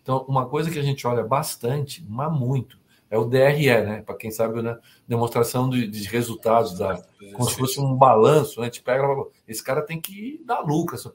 [0.00, 2.78] Então, uma coisa que a gente olha bastante, mas muito,
[3.10, 4.00] é o DRE, né?
[4.00, 4.78] Para quem sabe, né?
[5.06, 7.02] demonstração de, de resultados, da,
[7.34, 8.68] como se fosse um balanço, né?
[8.68, 9.06] A gente pega,
[9.46, 11.12] esse cara tem que dar lucro, essa,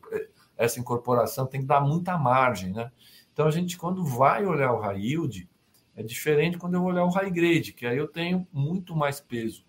[0.56, 2.92] essa incorporação tem que dar muita margem, né?
[3.34, 5.50] Então, a gente, quando vai olhar o high yield,
[5.98, 9.66] é diferente quando eu olhar o high grade, que aí eu tenho muito mais peso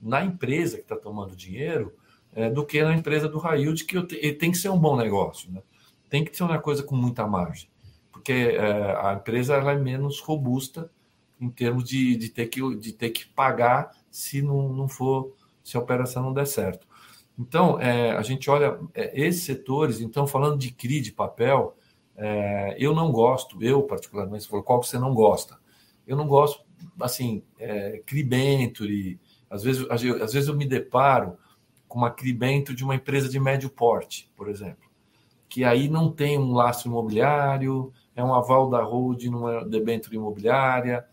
[0.00, 1.92] na empresa que está tomando dinheiro
[2.32, 4.96] é, do que na empresa do high yield, que te, tem que ser um bom
[4.96, 5.50] negócio.
[5.50, 5.60] Né?
[6.08, 7.68] Tem que ser uma coisa com muita margem,
[8.12, 10.88] porque é, a empresa ela é menos robusta
[11.40, 15.76] em termos de, de, ter, que, de ter que pagar se não, não for, se
[15.76, 16.86] a operação não der certo.
[17.36, 21.76] Então, é, a gente olha é, esses setores, então, falando de CRI, de papel,
[22.16, 25.58] é, eu não gosto, eu particularmente, você falou qual que você não gosta.
[26.06, 26.64] Eu não gosto,
[27.00, 31.36] assim, é, CRI Venture, às vezes, às vezes eu me deparo
[31.86, 34.88] com uma cribento de uma empresa de médio porte, por exemplo,
[35.48, 41.04] que aí não tem um lastro imobiliário, é um aval da holding numa debênture imobiliária,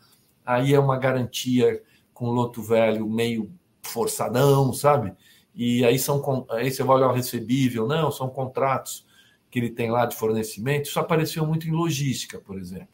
[0.46, 1.82] aí é uma garantia
[2.14, 5.14] com loto velho meio forçadão, sabe?
[5.54, 9.06] E aí são aí você vai olhar o recebível, não, são contratos
[9.54, 10.88] que ele tem lá de fornecimento.
[10.88, 12.88] Isso apareceu muito em logística, por exemplo,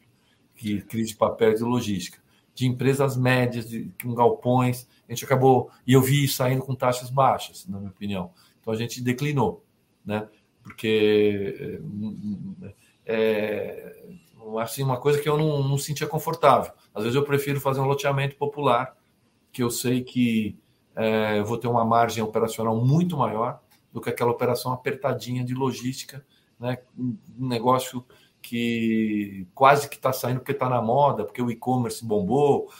[0.54, 2.22] que crise de papel de logística,
[2.54, 7.08] de empresas médias, de, com galpões a gente acabou, e eu vi saindo com taxas
[7.08, 8.30] baixas, na minha opinião.
[8.60, 9.64] Então a gente declinou,
[10.04, 10.28] né?
[10.62, 11.80] Porque
[13.06, 13.94] é, é,
[14.60, 16.74] assim, uma coisa que eu não, não sentia confortável.
[16.94, 18.94] Às vezes eu prefiro fazer um loteamento popular,
[19.50, 20.58] que eu sei que
[20.94, 25.54] é, eu vou ter uma margem operacional muito maior do que aquela operação apertadinha de
[25.54, 26.22] logística,
[26.60, 26.78] né?
[26.96, 27.16] Um
[27.48, 28.04] negócio
[28.42, 32.70] que quase que está saindo porque está na moda, porque o e-commerce bombou,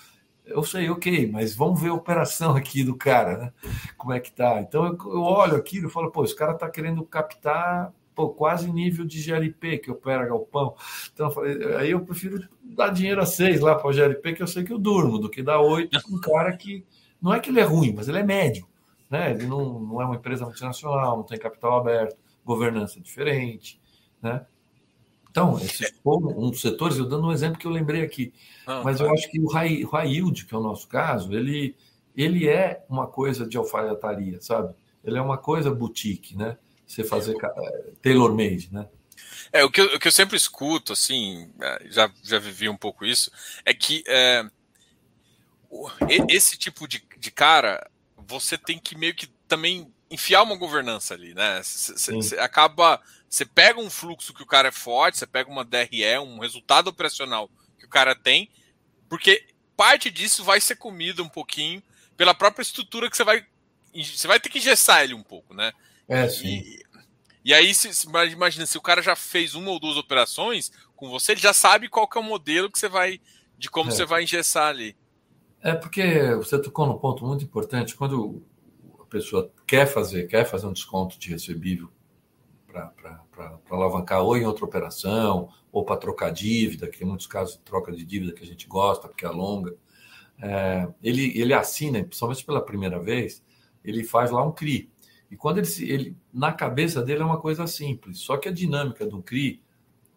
[0.45, 3.53] eu sei, ok, mas vamos ver a operação aqui do cara, né?
[3.97, 4.61] Como é que tá?
[4.61, 9.05] Então eu, olho aquilo e falo, pô, esse cara tá querendo captar pô, quase nível
[9.07, 10.75] de GLP que opera galpão.
[11.13, 14.43] Então eu falei, aí eu prefiro dar dinheiro a seis lá para o GLP, que
[14.43, 16.85] eu sei que eu durmo, do que dar oito com um cara que
[17.21, 18.67] não é que ele é ruim, mas ele é médio.
[19.09, 19.33] Né?
[19.33, 23.81] Ele não, não é uma empresa multinacional, não tem capital aberto, governança diferente.
[24.23, 24.45] Né?
[25.31, 28.33] Então, esses um dos setores, eu dando um exemplo que eu lembrei aqui.
[28.67, 29.05] Ah, mas tá.
[29.05, 31.77] eu acho que o high, high yield, que é o nosso caso, ele,
[32.17, 34.75] ele é uma coisa de alfaiataria, sabe?
[35.05, 36.59] Ele é uma coisa boutique, né?
[36.87, 38.89] Você fazer eh, tailor-made, né?
[39.53, 42.77] É, o que, eu, o que eu sempre escuto, assim, é, já, já vivi um
[42.77, 43.31] pouco isso,
[43.65, 44.45] é que é,
[46.29, 51.35] esse tipo de, de cara, você tem que meio que também enfiar uma governança ali,
[51.35, 51.63] né?
[51.63, 53.01] Você acaba.
[53.29, 56.89] Você pega um fluxo que o cara é forte, você pega uma DRE, um resultado
[56.89, 58.51] operacional que o cara tem,
[59.09, 59.47] porque
[59.77, 61.81] parte disso vai ser comido um pouquinho
[62.17, 63.47] pela própria estrutura que você vai.
[63.95, 65.73] Você vai ter que engessar ele um pouco, né?
[66.09, 66.49] É, sim.
[66.49, 66.85] E,
[67.45, 71.33] e aí, se, imagina, se o cara já fez uma ou duas operações com você,
[71.33, 73.21] ele já sabe qual que é o modelo que você vai.
[73.57, 73.95] de como é.
[73.95, 74.97] você vai engessar ali.
[75.63, 77.95] É porque você tocou num ponto muito importante.
[77.95, 78.43] Quando
[79.11, 81.91] pessoa quer fazer, quer fazer um desconto de recebível
[82.67, 87.93] para alavancar ou em outra operação, ou para trocar dívida, que em muitos casos troca
[87.93, 89.75] de dívida que a gente gosta, porque é longa,
[90.41, 93.45] é, ele, ele assina, principalmente pela primeira vez,
[93.85, 94.91] ele faz lá um CRI.
[95.31, 99.05] E quando ele, ele na cabeça dele é uma coisa simples, só que a dinâmica
[99.07, 99.61] do CRI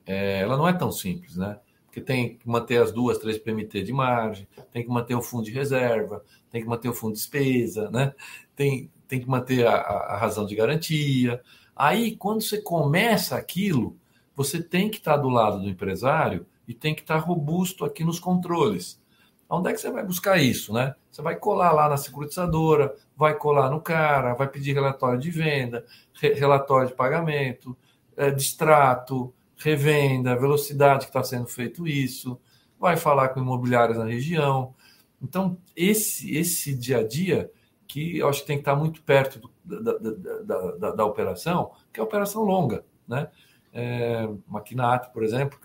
[0.06, 1.60] é, ela não é tão simples, né?
[1.94, 5.44] porque tem que manter as duas, três PMT de margem, tem que manter o fundo
[5.44, 8.16] de reserva, tem que manter o fundo de despesa, né?
[8.56, 11.42] Tem, tem que manter a, a razão de garantia.
[11.76, 13.98] Aí, quando você começa aquilo,
[14.36, 18.20] você tem que estar do lado do empresário e tem que estar robusto aqui nos
[18.20, 19.02] controles.
[19.50, 20.96] Onde é que você vai buscar isso, né?
[21.12, 25.86] Você vai colar lá na securitizadora, vai colar no cara, vai pedir relatório de venda,
[26.20, 27.78] relatório de pagamento,
[28.18, 32.39] é, distrato, revenda, velocidade que está sendo feito isso,
[32.80, 34.74] vai falar com imobiliários na região.
[35.22, 37.52] Então, esse, esse dia a dia,
[37.94, 41.74] que eu acho que tem que estar muito perto do, da, da, da, da, operação,
[41.94, 42.84] que é a operação longa.
[43.08, 43.30] Né?
[43.72, 45.60] É, Maquinato, por exemplo,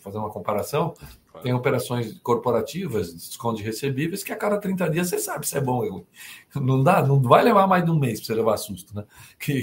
[0.00, 0.92] fazer uma comparação,
[1.42, 5.62] tem operações corporativas, desconto de recebíveis, que a cada 30 dias você sabe se é
[5.62, 6.06] bom ou ruim.
[6.56, 9.06] Não dá, não vai levar mais de um mês para você levar susto, né?
[9.40, 9.62] Que,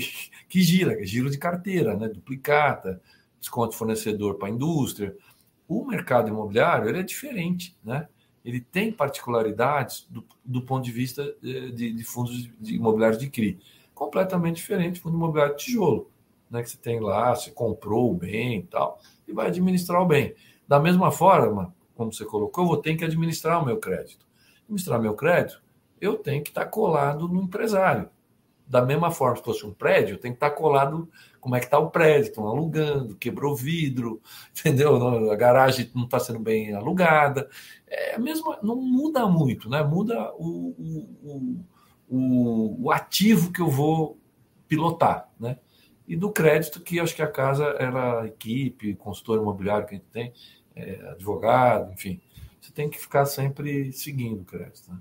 [0.50, 2.08] que gira, que giro de carteira, né?
[2.08, 3.00] Duplicata,
[3.40, 5.16] desconto de fornecedor para a indústria.
[5.68, 8.08] O mercado imobiliário ele é diferente, né?
[8.50, 13.30] Ele tem particularidades do, do ponto de vista de, de, de fundos de imobiliários de
[13.30, 13.60] CRI.
[13.94, 16.10] Completamente diferente do fundo imobiliário de tijolo,
[16.50, 16.64] né?
[16.64, 20.34] Que você tem lá, você comprou o bem e tal, e vai administrar o bem.
[20.68, 24.26] Da mesma forma, como você colocou, eu vou ter que administrar o meu crédito.
[24.64, 25.62] Administrar meu crédito,
[26.00, 28.10] eu tenho que estar colado no empresário.
[28.70, 31.80] Da mesma forma, se fosse um prédio, tenho que estar colado como é que está
[31.80, 34.22] o prédio, estão alugando, quebrou vidro,
[34.56, 35.32] entendeu?
[35.32, 37.50] A garagem não está sendo bem alugada.
[37.88, 39.82] É mesmo, não muda muito, né?
[39.82, 41.66] Muda o, o,
[42.08, 44.20] o, o ativo que eu vou
[44.68, 45.58] pilotar, né?
[46.08, 49.98] E do crédito, que acho que a casa era a equipe, consultor imobiliário que a
[49.98, 50.32] gente tem,
[50.76, 52.22] é, advogado, enfim.
[52.62, 54.92] Você tem que ficar sempre seguindo o crédito.
[54.92, 55.00] Né?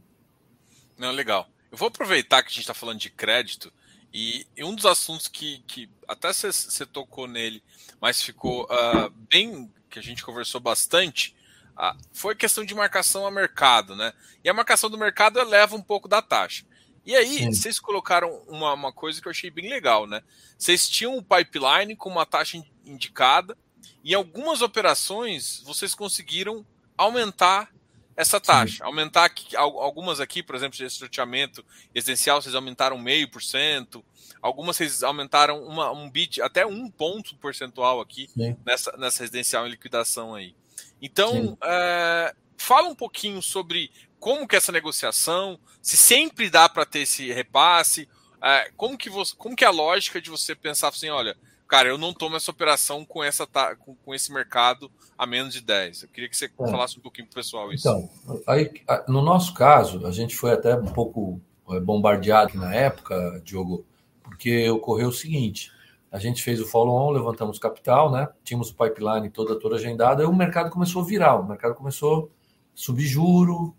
[0.97, 1.47] Não, legal.
[1.71, 3.73] Eu vou aproveitar que a gente está falando de crédito
[4.13, 7.63] e, e, um dos assuntos que, que até você tocou nele,
[8.01, 11.35] mas ficou uh, bem que a gente conversou bastante,
[11.77, 14.13] uh, foi a questão de marcação a mercado, né?
[14.43, 16.65] E a marcação do mercado eleva um pouco da taxa.
[17.05, 17.53] E aí, Sim.
[17.53, 20.23] vocês colocaram uma, uma coisa que eu achei bem legal, né?
[20.59, 23.57] Vocês tinham o um pipeline com uma taxa indicada,
[24.03, 27.71] e em algumas operações vocês conseguiram aumentar
[28.19, 28.79] essa taxa.
[28.79, 28.83] Sim.
[28.83, 34.05] Aumentar aqui, algumas aqui, por exemplo, de estruturamento residencial, vocês aumentaram meio por cento.
[34.43, 38.29] Algumas vocês aumentaram uma, um bit, até um ponto percentual aqui
[38.67, 40.53] nessa, nessa residencial em liquidação aí.
[41.01, 46.85] Então, é, fala um pouquinho sobre como que é essa negociação, se sempre dá para
[46.85, 48.09] ter esse repasse,
[48.43, 51.37] é, como, que você, como que é a lógica de você pensar assim, olha,
[51.69, 53.47] cara, eu não tomo essa operação com, essa,
[53.79, 56.05] com, com esse mercado a menos de 10.
[56.05, 56.71] Eu queria que você é.
[56.71, 57.89] falasse um pouquinho para o pessoal isso.
[57.89, 58.11] Então,
[58.47, 58.71] aí,
[59.07, 63.85] no nosso caso, a gente foi até um pouco é, bombardeado na época, Diogo,
[64.23, 65.71] porque ocorreu o seguinte:
[66.11, 68.29] a gente fez o follow-on, levantamos capital, né?
[68.43, 72.31] Tínhamos o pipeline toda, toda agendada, e o mercado começou a virar, o mercado começou
[72.33, 72.39] a
[72.75, 73.75] subir juro,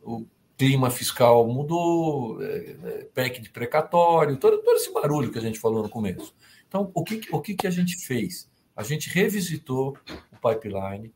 [0.00, 0.24] o
[0.56, 5.58] clima fiscal mudou, é, é, PEC de precatório, todo, todo esse barulho que a gente
[5.58, 6.32] falou no começo.
[6.72, 8.50] Então, o que, o que, que a gente fez?
[8.74, 9.94] A gente revisitou
[10.32, 11.12] o pipeline,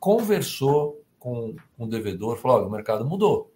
[0.00, 3.54] conversou com, com o devedor, falou: olha, o mercado mudou.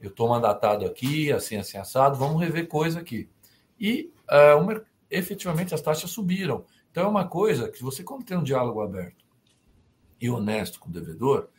[0.00, 3.28] Eu estou mandatado aqui, assim, assim, assado, vamos rever coisa aqui.
[3.78, 6.64] E uh, efetivamente as taxas subiram.
[6.90, 9.24] Então é uma coisa que você, quando tem um diálogo aberto
[10.20, 11.50] e honesto com o devedor,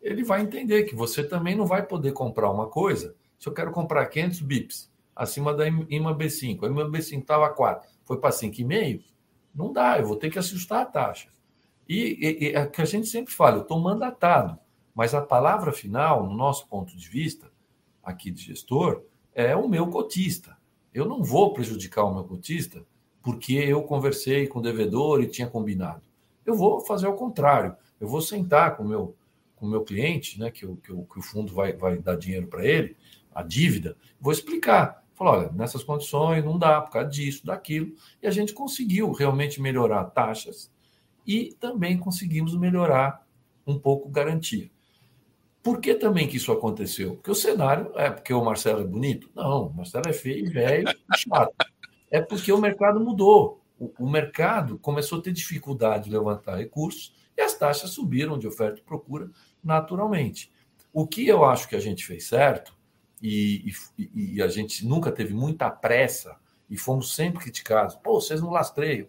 [0.00, 3.14] ele vai entender que você também não vai poder comprar uma coisa.
[3.38, 7.91] Se eu quero comprar 500 bips acima da IMA B5, a IMA B5 estava 4,
[8.04, 9.02] foi para 5,5,
[9.54, 11.28] não dá, eu vou ter que ajustar a taxa.
[11.88, 14.58] E, e, é que a gente sempre fala, eu estou mandatado,
[14.94, 17.50] mas a palavra final, no nosso ponto de vista,
[18.02, 19.02] aqui de gestor,
[19.34, 20.56] é o meu cotista.
[20.92, 22.84] Eu não vou prejudicar o meu cotista
[23.22, 26.02] porque eu conversei com o devedor e tinha combinado.
[26.44, 27.76] Eu vou fazer o contrário.
[28.00, 29.16] Eu vou sentar com o meu,
[29.54, 32.48] com o meu cliente, né, que, o, que, que o fundo vai, vai dar dinheiro
[32.48, 32.96] para ele,
[33.32, 35.01] a dívida, vou explicar.
[35.14, 37.94] Falou, olha, nessas condições não dá por causa disso, daquilo.
[38.22, 40.70] E a gente conseguiu realmente melhorar taxas
[41.26, 43.26] e também conseguimos melhorar
[43.66, 44.70] um pouco garantia.
[45.62, 47.14] Por que também que isso aconteceu?
[47.14, 49.30] Porque o cenário é porque o Marcelo é bonito?
[49.34, 51.54] Não, o Marcelo é feio, velho e chato.
[52.10, 53.62] É porque o mercado mudou.
[53.78, 58.46] O, o, mercado começou a ter dificuldade de levantar recursos e as taxas subiram de
[58.46, 59.30] oferta e procura
[59.62, 60.52] naturalmente.
[60.92, 62.76] O que eu acho que a gente fez certo,
[63.22, 66.36] e, e, e a gente nunca teve muita pressa,
[66.72, 67.94] e fomos sempre criticados.
[67.96, 69.06] Pô, vocês não lastreiam.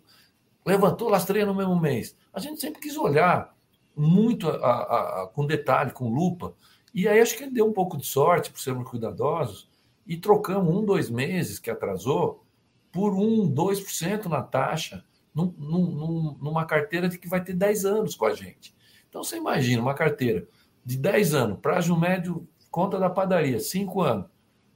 [0.65, 2.13] Levantou, lastreia no mesmo mês.
[2.33, 3.55] A gente sempre quis olhar
[3.95, 6.53] muito a, a, a, com detalhe, com lupa.
[6.93, 9.69] E aí acho que deu um pouco de sorte por sermos cuidadosos
[10.05, 12.43] e trocamos um, dois meses que atrasou
[12.91, 15.03] por um, dois por cento na taxa
[15.33, 18.75] num, num, numa carteira de que vai ter 10 anos com a gente.
[19.09, 20.45] Então você imagina uma carteira
[20.85, 24.25] de 10 anos, prazo médio, conta da padaria, 5 anos.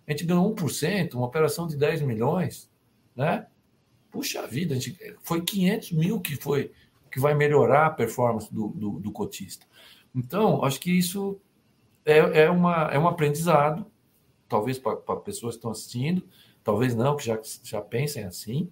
[0.06, 2.70] A gente ganhou 1%, uma operação de 10 milhões,
[3.16, 3.48] né?
[4.12, 6.72] Puxa vida, a gente, foi 500 mil que foi
[7.12, 9.66] que vai melhorar a performance do, do, do cotista.
[10.16, 11.42] Então, acho que isso
[12.06, 13.84] é, é, uma, é um aprendizado,
[14.48, 16.24] talvez para pessoas que estão assistindo,
[16.64, 18.70] talvez não, que já, já pensem assim,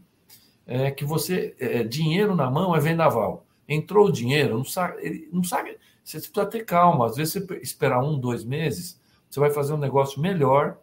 [0.67, 3.47] é que você, é, dinheiro na mão é vendaval.
[3.67, 7.07] Entrou o dinheiro, não sabe, ele não sabe, você precisa ter calma.
[7.07, 9.03] Às vezes, você esperar um, dois meses,
[9.35, 10.77] você vai fazer um negócio melhor,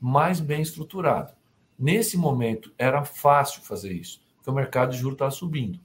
[0.00, 1.34] mais bem estruturado.
[1.78, 5.78] Nesse momento, era fácil fazer isso, porque o mercado de juros estava subindo.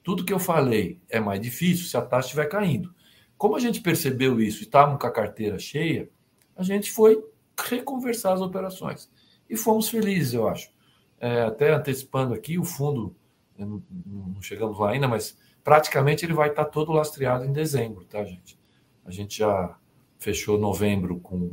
[0.00, 2.94] Tudo que eu falei é mais difícil se a taxa estiver caindo.
[3.36, 6.08] Como a gente percebeu isso e estávamos com a carteira cheia,
[6.56, 7.20] a gente foi
[7.68, 9.10] reconversar as operações.
[9.50, 10.70] E fomos felizes, eu acho.
[11.18, 13.16] É, até antecipando aqui, o fundo,
[13.58, 18.24] não, não, chegamos lá ainda, mas praticamente ele vai estar todo lastreado em dezembro, tá,
[18.24, 18.56] gente?
[19.04, 19.76] A gente já
[20.24, 21.50] fechou novembro com,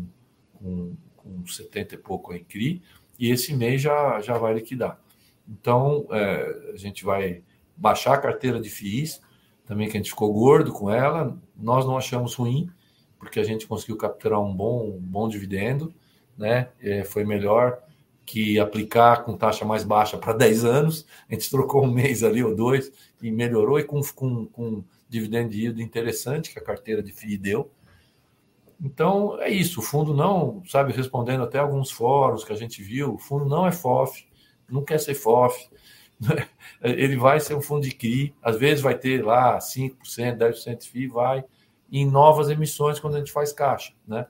[0.53, 2.81] com, com 70 e pouco em CRI,
[3.19, 4.97] e esse mês já, já vai liquidar.
[5.47, 7.43] Então, é, a gente vai
[7.75, 9.21] baixar a carteira de FIIs,
[9.65, 11.37] também que a gente ficou gordo com ela.
[11.55, 12.69] Nós não achamos ruim,
[13.19, 15.93] porque a gente conseguiu capturar um bom, um bom dividendo,
[16.37, 16.69] né?
[16.79, 17.77] É, foi melhor
[18.25, 21.05] que aplicar com taxa mais baixa para 10 anos.
[21.29, 22.89] A gente trocou um mês ali ou dois
[23.21, 27.69] e melhorou, e com, com, com dividendo yield interessante que a carteira de FII deu.
[28.81, 33.13] Então é isso, o fundo não, sabe, respondendo até alguns fóruns que a gente viu,
[33.13, 34.27] o fundo não é FOF,
[34.67, 35.69] não quer ser FOF,
[36.81, 40.89] ele vai ser um fundo de CRI, às vezes vai ter lá 5%, 10% de
[40.89, 41.43] FII, vai
[41.91, 44.25] em novas emissões quando a gente faz caixa, né?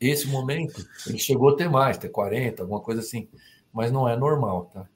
[0.00, 3.28] Esse momento, ele chegou a ter mais, ter 40, alguma coisa assim,
[3.72, 4.88] mas não é normal, tá?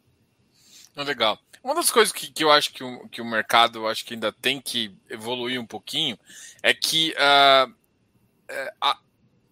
[0.96, 1.38] Legal.
[1.62, 4.32] Uma das coisas que, que eu acho que o, que o mercado acho que ainda
[4.32, 6.18] tem que evoluir um pouquinho
[6.62, 7.72] é que uh,
[8.80, 8.98] a,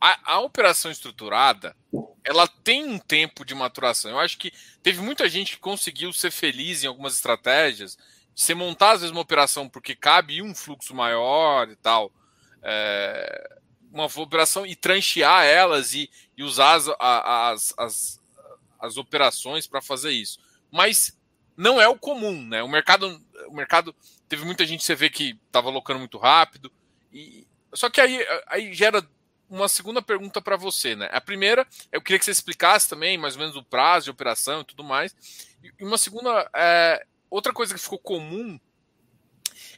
[0.01, 1.76] a, a operação estruturada
[2.24, 4.11] ela tem um tempo de maturação.
[4.11, 7.98] Eu acho que teve muita gente que conseguiu ser feliz em algumas estratégias,
[8.34, 12.12] você montar às vezes uma operação porque cabe um fluxo maior e tal,
[12.62, 13.59] é,
[13.92, 18.20] uma operação e tranchear elas e, e usar as, as, as,
[18.78, 20.38] as operações para fazer isso.
[20.70, 21.18] Mas
[21.57, 22.62] não é o comum, né?
[22.62, 23.94] O mercado, o mercado
[24.28, 26.70] teve muita gente você vê que estava alocando muito rápido
[27.12, 29.06] e só que aí, aí gera
[29.48, 31.08] uma segunda pergunta para você, né?
[31.12, 34.60] A primeira, eu queria que você explicasse também mais ou menos o prazo de operação
[34.60, 35.14] e tudo mais.
[35.78, 38.58] E uma segunda, é, outra coisa que ficou comum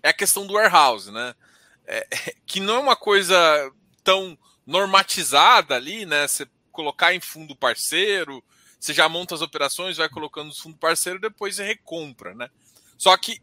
[0.02, 1.34] é a questão do warehouse, né?
[1.86, 2.06] É,
[2.46, 3.36] que não é uma coisa
[4.04, 6.28] tão normatizada ali, né?
[6.28, 8.44] Você colocar em fundo parceiro,
[8.78, 12.50] você já monta as operações, vai colocando no fundo parceiro, depois você recompra, né?
[12.98, 13.40] Só que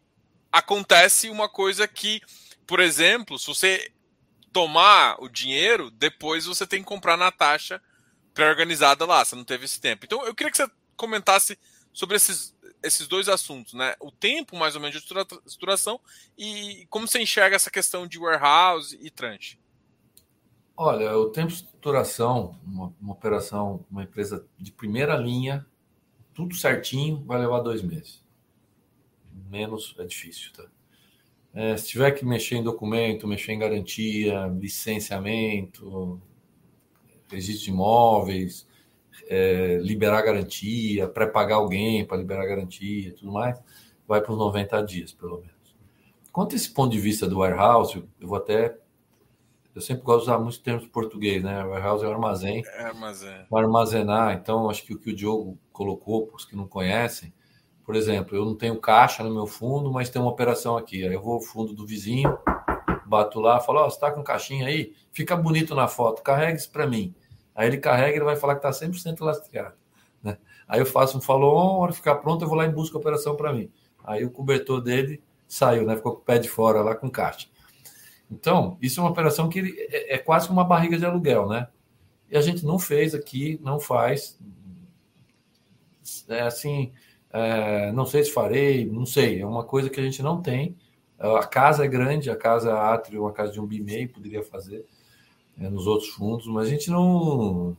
[0.52, 2.20] acontece uma coisa que,
[2.66, 3.92] por exemplo, se você
[4.52, 7.80] tomar o dinheiro, depois você tem que comprar na taxa
[8.34, 9.24] pré-organizada lá.
[9.24, 10.04] Você não teve esse tempo.
[10.04, 11.58] Então, eu queria que você comentasse
[11.92, 13.94] sobre esses, esses dois assuntos, né?
[14.00, 16.00] O tempo, mais ou menos, de estruturação
[16.36, 19.58] e como você enxerga essa questão de warehouse e tranche.
[20.76, 25.66] Olha, o tempo de estruturação, uma, uma operação, uma empresa de primeira linha,
[26.32, 28.24] tudo certinho, vai levar dois meses.
[29.50, 30.64] Menos é difícil, tá?
[31.52, 36.20] É, se tiver que mexer em documento, mexer em garantia, licenciamento,
[37.28, 38.66] registro de imóveis,
[39.28, 43.58] é, liberar garantia, pré-pagar alguém para liberar garantia e tudo mais,
[44.06, 45.54] vai para os 90 dias, pelo menos.
[46.32, 48.76] Quanto a esse ponto de vista do warehouse, eu vou até.
[49.74, 51.64] Eu sempre gosto de usar muitos termos português, né?
[51.64, 52.62] Warehouse é um armazém.
[52.66, 53.46] É armazém.
[53.48, 54.34] Para armazenar.
[54.34, 57.32] Então, acho que o que o Diogo colocou, para os que não conhecem,
[57.90, 61.04] por exemplo, eu não tenho caixa no meu fundo, mas tem uma operação aqui.
[61.04, 62.38] Aí eu vou ao fundo do vizinho,
[63.04, 64.94] bato lá, falo: Ó, oh, você está com caixinha aí?
[65.10, 67.12] Fica bonito na foto, carrega isso para mim.
[67.52, 69.74] Aí ele carrega, ele vai falar que está 100% lastreado.
[70.22, 70.38] Né?
[70.68, 73.34] Aí eu faço um follow-on, hora ficar pronto, eu vou lá e busco a operação
[73.34, 73.68] para mim.
[74.04, 75.96] Aí o cobertor dele saiu, né?
[75.96, 77.48] ficou com o pé de fora lá com caixa.
[78.30, 81.66] Então, isso é uma operação que é, é quase uma barriga de aluguel, né?
[82.30, 84.38] E a gente não fez aqui, não faz.
[86.28, 86.92] É assim,
[87.32, 89.40] é, não sei se farei, não sei.
[89.40, 90.76] É uma coisa que a gente não tem.
[91.18, 94.84] A casa é grande, a casa átrio, uma casa de um bimei poderia fazer
[95.58, 97.76] é, nos outros fundos, mas a gente não.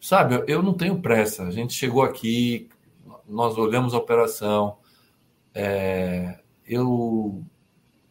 [0.00, 1.44] Sabe, eu não tenho pressa.
[1.44, 2.68] A gente chegou aqui,
[3.28, 4.78] nós olhamos a operação.
[5.54, 7.44] É, eu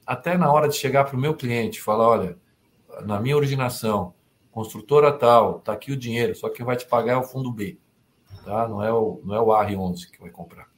[0.05, 2.37] até na hora de chegar para o meu cliente falar, olha,
[3.05, 4.13] na minha originação,
[4.51, 7.77] construtora tal, tá aqui o dinheiro, só que vai te pagar é o fundo B,
[8.45, 8.67] tá?
[8.67, 10.69] Não é o, não é o AR11 que vai comprar.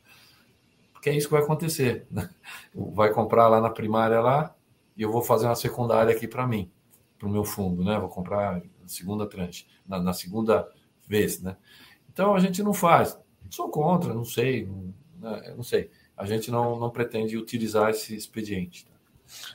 [0.94, 2.08] Porque é isso que vai acontecer.
[2.10, 2.30] Né?
[2.74, 4.56] Vai comprar lá na primária lá
[4.96, 6.72] e eu vou fazer uma secundária aqui para mim,
[7.20, 8.00] para o meu fundo, né?
[8.00, 10.68] Vou comprar na segunda tranche, na, na, segunda
[11.08, 11.56] vez, né?
[12.12, 13.18] Então a gente não faz.
[13.50, 14.94] Sou contra, não sei, não,
[15.32, 15.54] né?
[15.56, 15.92] não sei.
[16.18, 18.86] A gente não, não pretende utilizar esse expediente.
[18.86, 18.98] Tá?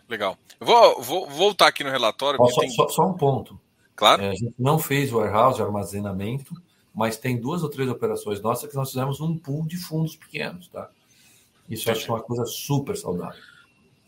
[0.08, 0.38] Legal.
[0.60, 2.38] Eu vou, vou voltar aqui no relatório.
[2.50, 2.70] Só, tem...
[2.70, 3.58] só, só, um ponto.
[3.96, 4.22] Claro.
[4.22, 6.54] É, a gente não fez warehouse, armazenamento,
[6.94, 10.68] mas tem duas ou três operações nossas que nós fizemos um pool de fundos pequenos,
[10.68, 10.90] tá?
[11.68, 12.04] Isso Entendi.
[12.04, 13.40] acho uma coisa super saudável.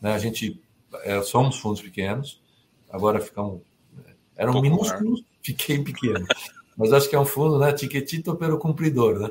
[0.00, 0.12] Né?
[0.12, 0.60] A gente
[1.02, 2.40] é, somos fundos pequenos,
[2.90, 3.62] agora ficamos.
[4.06, 5.24] É, eram um minúsculos, maior.
[5.42, 6.26] fiquei pequeno.
[6.76, 7.72] mas acho que é um fundo, né?
[7.72, 9.30] Tiquetito pelo cumpridor, né?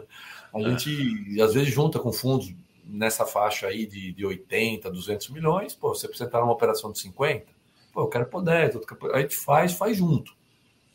[0.54, 0.64] A é.
[0.70, 2.54] gente às vezes junta com fundos
[2.86, 7.00] nessa faixa aí de, de 80, 200 milhões, pô, você precisa estar numa operação de
[7.00, 7.46] 50,
[7.94, 8.78] pô, eu quero pôr 10,
[9.14, 10.36] a gente faz, faz junto.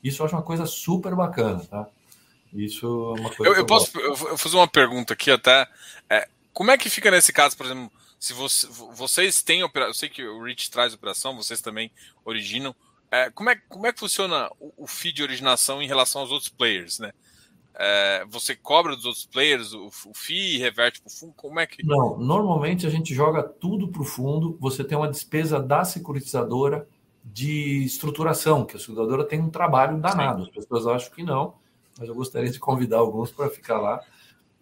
[0.03, 1.89] Isso eu acho uma coisa super bacana, tá?
[2.53, 3.53] Isso é uma coisa.
[3.53, 5.67] Eu, eu posso eu fazer uma pergunta aqui até.
[6.09, 9.95] É, como é que fica nesse caso, por exemplo, se você, vocês têm operação, eu
[9.95, 11.91] sei que o Rich traz operação, vocês também
[12.25, 12.75] originam.
[13.11, 16.51] É, como, é, como é que funciona o, o de originação em relação aos outros
[16.51, 17.13] players, né?
[17.81, 21.33] É, você cobra dos outros players o, o FII, reverte para o fundo?
[21.37, 21.87] Como é que.
[21.87, 26.89] Não, normalmente a gente joga tudo para o fundo, você tem uma despesa da securitizadora
[27.25, 30.45] de estruturação, que a seguradora tem um trabalho danado.
[30.45, 30.51] Sim.
[30.51, 31.55] As pessoas acham que não,
[31.99, 34.01] mas eu gostaria de convidar alguns para ficar lá.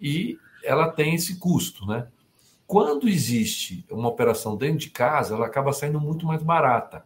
[0.01, 2.09] E ela tem esse custo, né?
[2.67, 7.05] Quando existe uma operação dentro de casa, ela acaba saindo muito mais barata.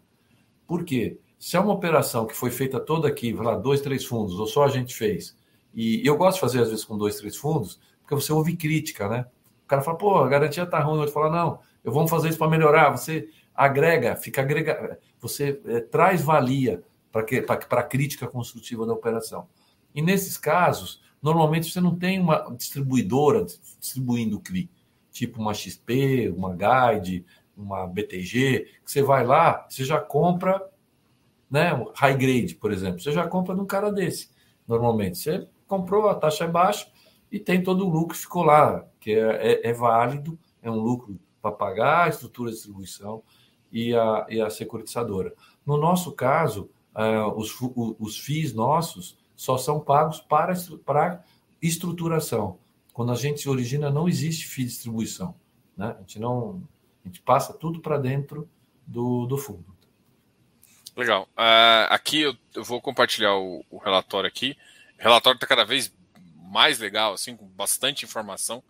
[0.67, 1.19] Por quê?
[1.39, 4.65] Se é uma operação que foi feita toda aqui, lá, dois, três fundos, ou só
[4.65, 5.37] a gente fez,
[5.75, 9.09] e eu gosto de fazer, às vezes, com dois, três fundos, porque você ouve crítica,
[9.09, 9.27] né?
[9.65, 10.99] O cara fala, pô, a garantia tá ruim.
[10.99, 12.91] Outro fala, não, eu vou fazer isso para melhorar.
[12.91, 19.47] Você agrega, fica agrega, você é, traz valia para a crítica construtiva da operação.
[19.95, 23.45] E nesses casos, normalmente você não tem uma distribuidora
[23.79, 24.71] distribuindo o CRI,
[25.11, 27.25] tipo uma XP, uma Guide,
[27.57, 30.63] uma BTG, que você vai lá, você já compra,
[31.51, 34.31] né, high grade, por exemplo, você já compra de um cara desse,
[34.67, 35.19] normalmente.
[35.19, 36.91] Você comprou, a taxa é baixa
[37.31, 40.79] e tem todo o lucro que ficou lá, que é, é, é válido, é um
[40.79, 43.23] lucro para pagar a estrutura de distribuição
[43.71, 45.35] e a, e a securitizadora.
[45.65, 47.57] No nosso caso, uh, os,
[47.99, 50.53] os FIIs nossos só são pagos para,
[50.85, 51.25] para
[51.63, 52.59] estruturação.
[52.93, 55.35] Quando a gente origina, não existe FII distribuição.
[55.75, 55.95] Né?
[55.97, 56.63] A gente não.
[57.03, 58.47] A gente passa tudo para dentro
[58.87, 59.65] do, do fundo.
[60.95, 61.23] Legal.
[61.39, 64.59] Uh, aqui eu, eu, vou compartilhar o, o relatório aqui.
[64.99, 65.91] O relatório está cada vez
[66.37, 68.63] mais legal, assim, com bastante informação.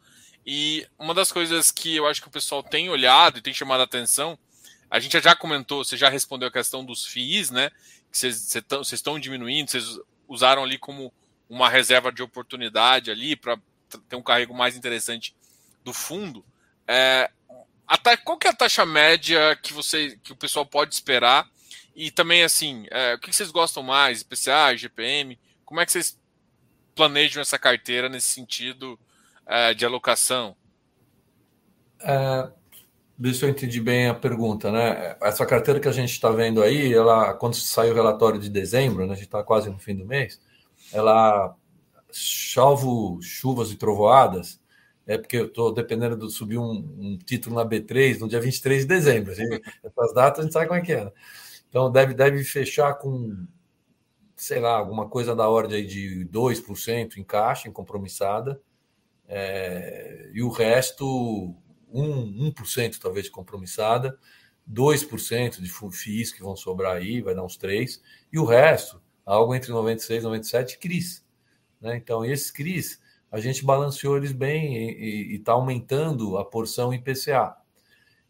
[0.46, 3.80] E uma das coisas que eu acho que o pessoal tem olhado e tem chamado
[3.80, 4.38] a atenção,
[4.88, 7.70] a gente já comentou, você já respondeu a questão dos FIIs, né?
[8.12, 9.98] Que vocês estão diminuindo, vocês
[10.31, 11.12] usaram ali como
[11.49, 13.59] uma reserva de oportunidade ali para
[14.09, 15.35] ter um carrego mais interessante
[15.83, 16.45] do fundo.
[16.87, 17.28] É,
[18.24, 21.49] qual que é a taxa média que você que o pessoal pode esperar?
[21.95, 24.20] E também assim, é, o que vocês gostam mais?
[24.20, 25.39] IPCA, GPM?
[25.64, 26.18] Como é que vocês
[26.95, 28.99] planejam essa carteira nesse sentido
[29.45, 30.57] é, de alocação?
[33.20, 35.16] É, deixa eu entender bem a pergunta, né?
[35.20, 39.06] Essa carteira que a gente está vendo aí, ela, quando saiu o relatório de dezembro,
[39.06, 40.40] né, a gente está quase no fim do mês,
[40.92, 41.54] ela,
[42.10, 44.60] salvo chuvas e trovoadas,
[45.06, 48.82] é porque eu estou dependendo de subir um, um, título na B3 no dia 23
[48.82, 49.32] de dezembro.
[49.32, 49.44] Assim,
[49.84, 51.04] essas datas a gente sabe como é que é.
[51.04, 51.12] Né?
[51.68, 53.46] Então deve, deve fechar com
[54.40, 58.58] sei lá, alguma coisa da ordem de 2% em caixa, em compromissada,
[59.28, 61.54] é, e o resto,
[61.93, 64.18] 1%, 1% talvez de compromissada,
[64.70, 68.01] 2% de FIIs que vão sobrar aí, vai dar uns 3%,
[68.32, 71.26] e o resto, algo entre 96 e 97, CRIs.
[71.80, 71.97] Né?
[71.97, 77.57] Então, esses CRIs, a gente balanceou eles bem e está aumentando a porção IPCA.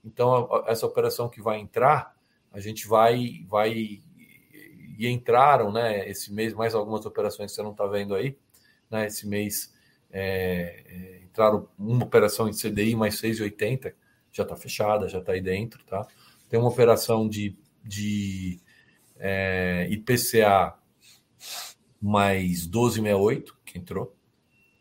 [0.05, 2.15] Então, essa operação que vai entrar,
[2.53, 4.01] a gente vai, vai
[5.01, 8.37] e entraram, né, esse mês, mais algumas operações que você não está vendo aí,
[8.91, 9.73] né, esse mês
[10.13, 13.95] é, é, entraram uma operação em CDI mais 6,80,
[14.33, 16.07] já está fechada, já está aí dentro, tá?
[16.49, 18.61] Tem uma operação de de
[19.19, 20.75] é, IPCA
[22.01, 24.17] mais 1268, que entrou.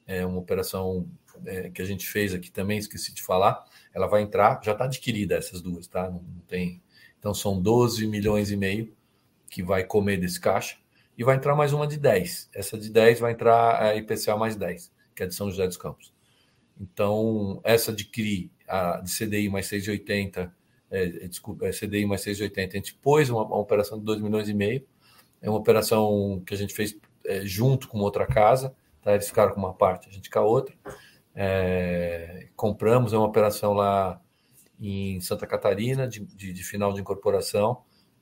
[0.06, 1.10] É uma operação
[1.46, 3.64] é, que a gente fez aqui também, esqueci de falar.
[3.94, 6.10] Ela vai entrar, já está adquirida essas duas, tá?
[6.10, 6.82] Não, não tem.
[7.18, 8.94] Então são 12 milhões e meio
[9.50, 10.78] que vai comer desse caixa.
[11.18, 12.50] E vai entrar mais uma de 10.
[12.54, 15.76] Essa de 10 vai entrar a IPCA mais 10, que é de São José dos
[15.76, 16.14] Campos.
[16.80, 20.50] Então, essa de CRI, a de CDI mais 6,80,
[20.90, 24.48] é, desculpa, é CDI mais 6,80, a gente pôs uma, uma, operação de 2 milhões
[24.48, 24.88] e meio.
[25.42, 29.14] É uma operação que a gente fez é, junto com outra casa, tá?
[29.14, 30.74] eles ficaram com uma parte, a gente com a outra.
[31.36, 34.22] É, compramos, é uma operação lá
[34.80, 37.82] em Santa Catarina, de, de, de final de incorporação,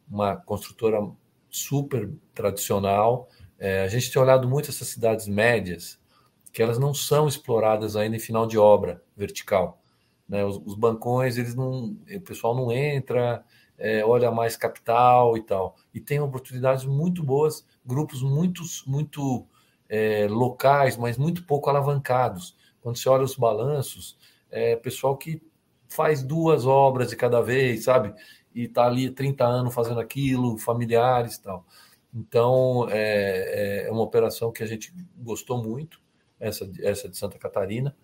[0.10, 1.00] uma construtora
[1.48, 3.30] super tradicional.
[3.60, 6.00] É, a gente tem olhado muito essas cidades médias,
[6.58, 9.80] que elas não são exploradas ainda em final de obra vertical.
[10.28, 10.44] Né?
[10.44, 13.46] Os, os bancões, eles não, o pessoal não entra,
[13.78, 15.76] é, olha mais capital e tal.
[15.94, 19.46] E tem oportunidades muito boas, grupos muito, muito
[19.88, 22.58] é, locais, mas muito pouco alavancados.
[22.82, 24.18] Quando você olha os balanços,
[24.50, 25.40] é pessoal que
[25.88, 28.16] faz duas obras de cada vez, sabe?
[28.56, 31.64] e está ali 30 anos fazendo aquilo, familiares e tal.
[32.12, 36.02] Então, é, é, uma operação que a gente gostou muito,
[36.40, 37.96] essa, essa de Santa Catarina.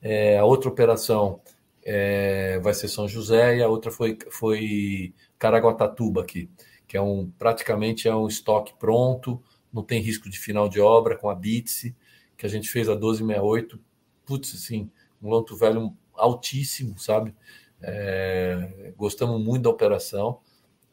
[0.00, 1.40] É, a outra operação
[1.84, 6.48] é, vai ser São José e a outra foi, foi Caraguatatuba aqui,
[6.86, 11.16] que é um praticamente é um estoque pronto, não tem risco de final de obra
[11.16, 11.96] com a Bitse,
[12.36, 13.80] que a gente fez a 1268.
[14.24, 14.90] Putz, assim,
[15.22, 17.34] um lonto velho altíssimo, sabe?
[17.80, 20.40] É, gostamos muito da operação.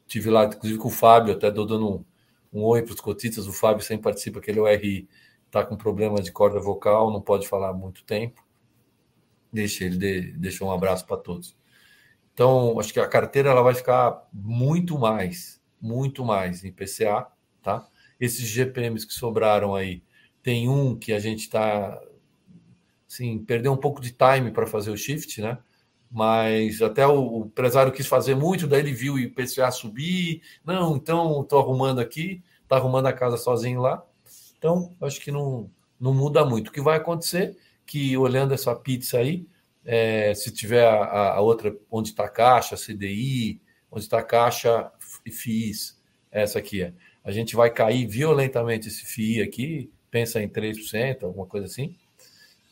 [0.08, 2.06] Tive lá, inclusive, com o Fábio, até dou dando um,
[2.54, 3.48] um oi para os cotistas.
[3.48, 5.08] O Fábio sempre participa, que ele é o RI,
[5.50, 8.46] está com problema de corda vocal, não pode falar muito tempo.
[9.52, 11.58] Deixa ele, de, deixa um abraço para todos.
[12.34, 17.28] Então, acho que a carteira ela vai ficar muito mais, muito mais em PCA,
[17.62, 17.88] tá?
[18.20, 20.04] Esses GPMs que sobraram aí,
[20.42, 22.00] tem um que a gente está,
[23.08, 25.58] assim, perdeu um pouco de time para fazer o shift, né?
[26.12, 30.96] mas até o, o, empresário quis fazer muito, daí ele viu o IPCA subir, não,
[30.96, 34.04] então estou arrumando aqui, está arrumando a casa sozinho lá,
[34.60, 36.68] então acho que não, não muda muito.
[36.68, 39.48] O que vai acontecer que olhando essa pizza aí,
[39.84, 43.60] é, se tiver a, a outra, onde está a caixa, CDI,
[43.92, 44.92] onde está a caixa
[45.26, 46.00] FIIs,
[46.32, 46.94] essa aqui é,
[47.24, 51.96] a gente vai cair violentamente esse FII aqui, pensa em 3%, alguma coisa assim,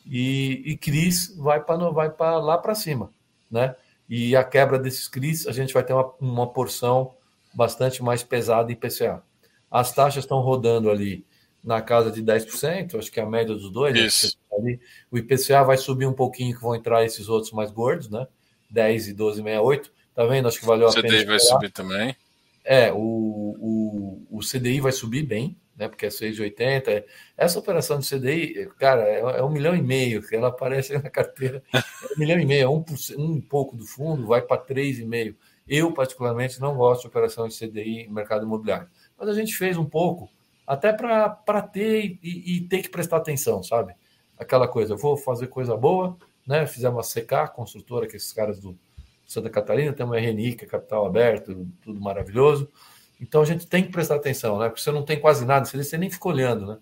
[0.06, 3.12] e, e CRIs vai para vai lá para cima
[3.50, 3.74] né?
[4.08, 7.14] E a quebra desses CRIs, a gente vai ter uma, uma porção
[7.54, 9.22] bastante mais pesada em PCA.
[9.70, 11.26] As taxas estão rodando ali
[11.68, 13.92] na casa de 10%, acho que é a média dos dois.
[13.92, 14.06] Né?
[14.06, 14.38] Isso.
[14.50, 14.80] Ali.
[15.10, 18.26] O IPCA vai subir um pouquinho, que vão entrar esses outros mais gordos, né?
[18.70, 19.90] 10 e 12,68.
[20.14, 20.48] Tá vendo?
[20.48, 21.06] Acho que valeu a pena.
[21.06, 22.16] O CDI vai subir também.
[22.64, 25.88] É, o, o, o CDI vai subir bem, né?
[25.88, 27.04] Porque é 6,80.
[27.36, 31.10] Essa operação de CDI, cara, é, é, um milhão e meio, que ela aparece na
[31.10, 31.62] carteira.
[31.74, 32.82] É um milhão e meio, é um,
[33.18, 35.36] um pouco do fundo, vai para 3,5.
[35.68, 38.88] Eu, particularmente, não gosto de operação de CDI em mercado imobiliário.
[39.18, 40.30] Mas a gente fez um pouco,
[40.68, 43.94] até para ter e, e, ter que prestar atenção, sabe?
[44.38, 46.66] Aquela coisa, vou fazer coisa boa, né?
[46.66, 48.78] Fizemos a CK, construtora, que esses caras do
[49.26, 52.70] Santa Catarina, tem uma RNI, que é capital aberto, tudo maravilhoso.
[53.18, 54.68] Então a gente tem que prestar atenção, né?
[54.68, 56.78] Porque você não tem quase nada, você nem fica olhando, né?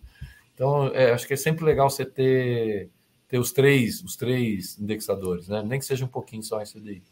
[0.53, 2.91] Então é, acho que é sempre legal você ter,
[3.29, 5.63] ter os três, os três indexadores, né?
[5.65, 7.03] Nem que seja um pouquinho só esse daí.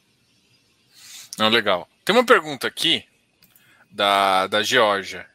[1.38, 1.88] Não, legal.
[2.04, 3.04] Tem uma pergunta aqui
[3.90, 5.33] da, da Georgia.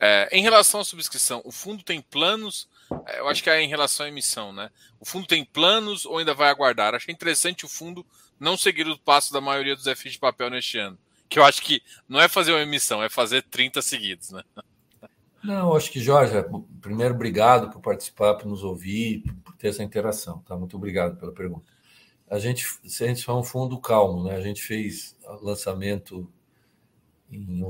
[0.00, 2.68] É, em relação à subscrição, o fundo tem planos?
[3.06, 4.70] É, eu acho que é em relação à emissão, né?
[5.00, 6.94] O fundo tem planos ou ainda vai aguardar?
[6.94, 8.06] Achei interessante o fundo
[8.38, 11.62] não seguir o passo da maioria dos FIs de papel neste ano que eu acho
[11.62, 14.42] que não é fazer uma emissão, é fazer 30 seguidos, né?
[15.44, 16.34] Não, acho que, Jorge,
[16.80, 20.56] primeiro, obrigado por participar, por nos ouvir, por ter essa interação, tá?
[20.56, 21.66] Muito obrigado pela pergunta.
[22.28, 24.36] A gente, a gente foi um fundo calmo, né?
[24.36, 26.30] A gente fez lançamento
[27.30, 27.62] em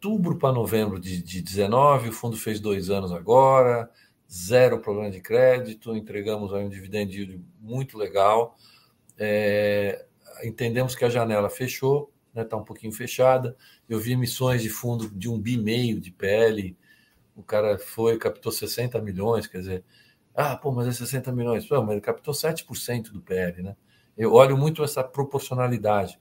[0.00, 3.90] outubro para novembro de, de 19, o fundo fez dois anos agora,
[4.30, 8.56] zero problema de crédito, entregamos um dividendo muito legal.
[9.18, 10.06] É,
[10.42, 13.54] entendemos que a janela fechou, está né, tá um pouquinho fechada.
[13.86, 16.74] Eu vi emissões de fundo de um bi meio de PL,
[17.36, 19.84] o cara foi, captou 60 milhões, quer dizer,
[20.34, 23.76] ah, pô, mas é 60 milhões, pô, mas ele captou 7% do PL, né?
[24.16, 26.18] Eu olho muito essa proporcionalidade.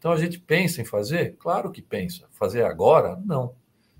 [0.00, 1.36] Então a gente pensa em fazer?
[1.38, 2.26] Claro que pensa.
[2.30, 3.20] Fazer agora?
[3.22, 3.54] Não.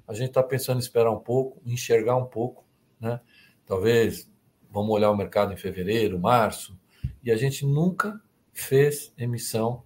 [0.09, 2.64] A gente está pensando em esperar um pouco, enxergar um pouco,
[2.98, 3.20] né?
[3.66, 4.28] Talvez
[4.70, 6.80] vamos olhar o mercado em fevereiro, março,
[7.22, 8.18] e a gente nunca
[8.51, 9.82] fez emissão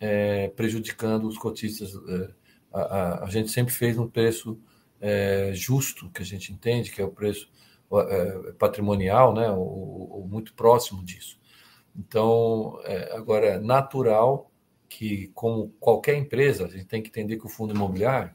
[0.00, 1.92] é, prejudicando os cotistas.
[1.94, 2.30] É,
[2.72, 4.58] a, a, a gente sempre fez um preço
[4.98, 7.50] é, justo, que a gente entende que é o preço
[8.58, 11.38] patrimonial, né, ou, ou, muito próximo disso.
[11.96, 12.78] Então,
[13.12, 14.50] agora, é natural
[14.88, 18.32] que, como qualquer empresa, a gente tem que entender que o fundo imobiliário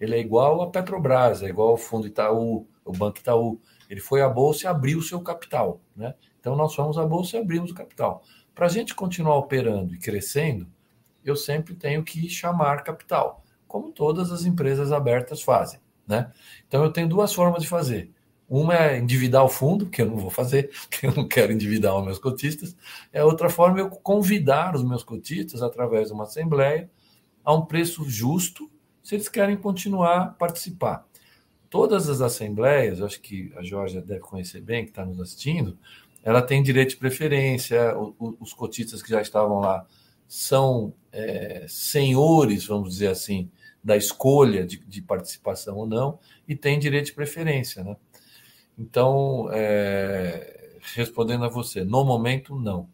[0.00, 3.60] ele é igual a Petrobras, é igual ao fundo Itaú, o Banco Itaú.
[3.88, 5.80] Ele foi à bolsa e abriu o seu capital.
[5.96, 6.14] Né?
[6.40, 8.22] Então, nós fomos à bolsa e abrimos o capital.
[8.54, 10.66] Para a gente continuar operando e crescendo,
[11.24, 15.80] eu sempre tenho que chamar capital, como todas as empresas abertas fazem.
[16.06, 16.30] Né?
[16.66, 18.12] Então, eu tenho duas formas de fazer.
[18.48, 21.96] Uma é endividar o fundo, que eu não vou fazer, que eu não quero endividar
[21.96, 22.76] os meus cotistas.
[23.12, 26.90] É outra forma eu convidar os meus cotistas, através de uma assembleia,
[27.44, 28.70] a um preço justo,
[29.02, 31.06] se eles querem continuar participar.
[31.68, 35.76] Todas as assembleias, acho que a Jorge deve conhecer bem, que está nos assistindo,
[36.22, 39.86] ela tem direito de preferência, os cotistas que já estavam lá
[40.26, 43.50] são é, senhores, vamos dizer assim,
[43.82, 46.18] da escolha de, de, participação ou não,
[46.48, 47.84] e tem direito de preferência.
[47.84, 47.94] Né?
[48.78, 52.88] Então, é, respondendo a você, no momento, não.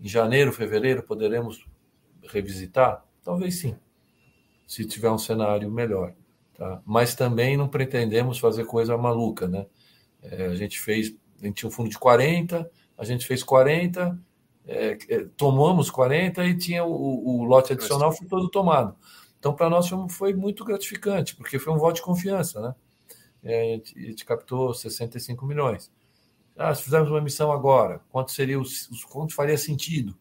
[0.00, 1.66] Em janeiro, fevereiro, poderemos
[2.22, 3.04] revisitar?
[3.22, 3.76] Talvez sim,
[4.66, 6.14] se tiver um cenário melhor.
[6.54, 6.80] Tá?
[6.84, 9.48] Mas também não pretendemos fazer coisa maluca.
[9.48, 9.66] Né?
[10.22, 14.18] É, a gente fez, a gente tinha um fundo de 40, a gente fez 40,
[14.66, 18.96] é, é, tomamos 40 e tinha o, o lote adicional foi todo tomado.
[19.38, 22.74] Então, para nós foi, foi, muito gratificante, porque foi um voto de confiança, né?
[23.44, 25.92] É, a, gente, captou 65 milhões.
[26.56, 30.16] Ah, se fizermos uma emissão agora, quanto seria os, quanto faria sentido?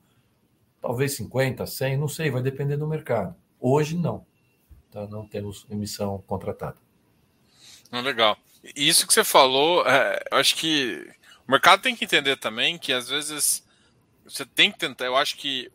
[0.81, 3.35] Talvez 50, 100, não sei, vai depender do mercado.
[3.59, 4.25] Hoje não.
[4.91, 5.07] Tá?
[5.07, 6.77] Não temos emissão contratada.
[7.91, 8.37] Não, legal.
[8.75, 11.07] Isso que você falou, é, eu acho que
[11.47, 13.63] o mercado tem que entender também que às vezes
[14.23, 15.05] você tem que tentar.
[15.05, 15.71] Eu acho que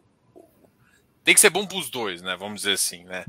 [1.22, 2.36] tem que ser bom para os dois, né?
[2.36, 3.24] Vamos dizer assim, né?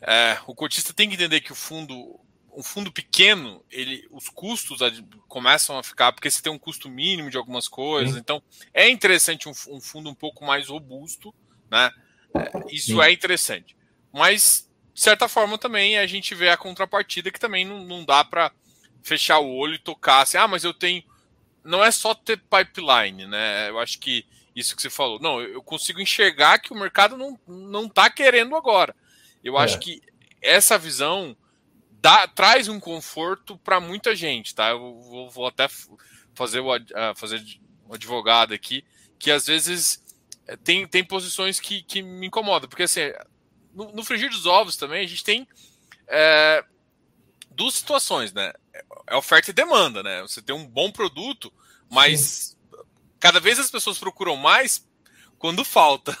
[0.00, 2.18] É, o cotista tem que entender que o fundo,
[2.54, 4.78] um fundo pequeno, ele, os custos
[5.26, 8.14] começam a ficar porque você tem um custo mínimo de algumas coisas.
[8.14, 8.20] Sim.
[8.20, 8.42] Então
[8.74, 11.34] é interessante um, um, fundo um pouco mais robusto,
[11.70, 11.90] né?
[12.36, 13.02] É, isso Sim.
[13.02, 13.76] é interessante.
[14.12, 18.22] Mas de certa forma também a gente vê a contrapartida que também não, não dá
[18.24, 18.52] para
[19.02, 21.02] fechar o olho e tocar assim, ah, mas eu tenho
[21.64, 23.70] não é só ter pipeline, né?
[23.70, 25.20] Eu acho que isso que você falou.
[25.20, 28.94] Não, eu consigo enxergar que o mercado não, não tá querendo agora.
[29.42, 29.64] Eu é.
[29.64, 30.02] acho que
[30.40, 31.36] essa visão
[32.02, 34.70] dá, traz um conforto para muita gente, tá?
[34.70, 35.68] Eu vou, vou até
[36.34, 36.80] fazer o, uh,
[37.14, 37.40] fazer
[37.88, 38.84] o advogado aqui,
[39.18, 40.02] que às vezes
[40.48, 43.12] eh, tem, tem posições que, que me incomodam, porque assim,
[43.72, 45.46] no, no frigir dos ovos também a gente tem
[46.08, 46.64] é,
[47.50, 48.52] duas situações, né?
[49.06, 50.22] É oferta e demanda, né?
[50.22, 51.52] Você tem um bom produto,
[51.88, 52.78] mas Sim.
[53.20, 54.84] cada vez as pessoas procuram mais
[55.38, 56.18] quando falta.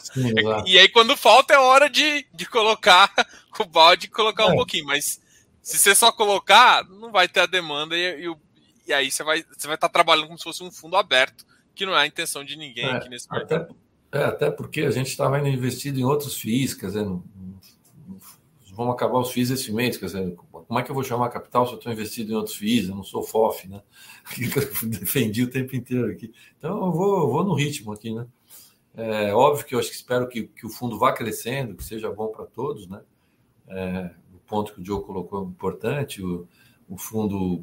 [0.00, 0.32] Sim,
[0.66, 3.12] e aí, quando falta, é hora de, de colocar
[3.58, 4.46] o balde e colocar é.
[4.46, 4.86] um pouquinho.
[4.86, 5.20] Mas
[5.62, 8.36] se você só colocar, não vai ter a demanda e, e,
[8.88, 11.86] e aí você vai você vai estar trabalhando como se fosse um fundo aberto, que
[11.86, 13.26] não é a intenção de ninguém é, aqui nesse.
[13.30, 13.66] Até,
[14.12, 17.04] é, até porque a gente estava investido em outros FIIs, quer dizer,
[18.76, 21.66] vamos acabar os FIIs esse mês, quer dizer, como é que eu vou chamar capital
[21.66, 22.88] se eu estou investido em outros FIIs?
[22.88, 23.82] Eu não sou FOF, né?
[24.84, 26.32] Defendi o tempo inteiro aqui.
[26.58, 28.26] Então eu vou, eu vou no ritmo aqui, né?
[28.96, 32.10] É óbvio que eu acho que espero que, que o fundo vá crescendo, que seja
[32.10, 33.02] bom para todos, né?
[33.68, 36.22] É, o ponto que o Diogo colocou é importante.
[36.22, 36.48] O,
[36.88, 37.62] o fundo,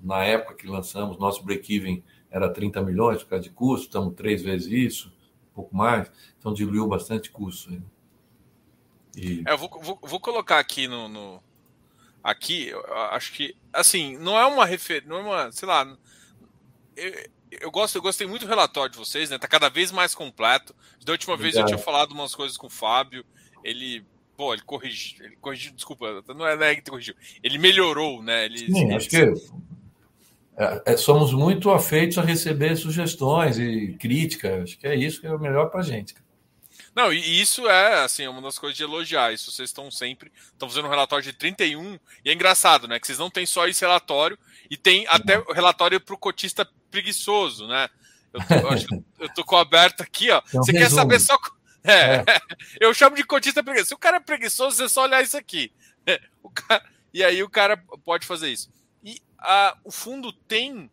[0.00, 4.42] na época que lançamos, nosso break-even era 30 milhões por causa de custo, estamos três
[4.42, 5.12] vezes isso,
[5.50, 7.82] um pouco mais, então diluiu bastante custo.
[9.16, 9.42] E...
[9.46, 11.42] É, eu vou, vou, vou, colocar aqui no, no,
[12.22, 12.72] aqui,
[13.10, 15.98] acho que, assim, não é uma referência, não é uma, sei lá,
[16.96, 17.12] eu,
[17.60, 19.38] eu, gosto, eu gostei muito do relatório de vocês, né?
[19.38, 20.74] Tá cada vez mais completo.
[21.04, 21.54] Da última Obrigado.
[21.54, 23.24] vez eu tinha falado umas coisas com o Fábio,
[23.64, 24.04] ele,
[24.36, 28.46] pô, ele corrigiu, ele corrigiu, desculpa, não é, não é que corrigiu, ele melhorou, né?
[28.46, 29.16] Ele, Sim, ele, acho que
[30.56, 34.62] é, é, somos muito afeitos a receber sugestões e críticas.
[34.62, 36.14] Acho que é isso que é o melhor para gente.
[36.94, 39.32] Não, e isso é, assim, uma das coisas de elogiar.
[39.32, 40.30] Isso vocês estão sempre.
[40.52, 41.98] Estão fazendo um relatório de 31.
[42.22, 43.00] E é engraçado, né?
[43.00, 44.38] Que vocês não têm só esse relatório,
[44.70, 47.88] e tem até o relatório para o cotista preguiçoso, né?
[48.32, 50.36] Eu tô, eu, eu tô com aberto aqui, ó.
[50.36, 50.78] É um você resumo.
[50.78, 51.38] quer saber só.
[51.82, 52.24] É, é.
[52.80, 53.88] eu chamo de cotista preguiçoso.
[53.88, 55.72] Se o cara é preguiçoso, você só olhar isso aqui.
[56.44, 56.84] O cara,
[57.14, 58.68] e aí o cara pode fazer isso.
[59.04, 59.22] E
[59.84, 60.90] o fundo tem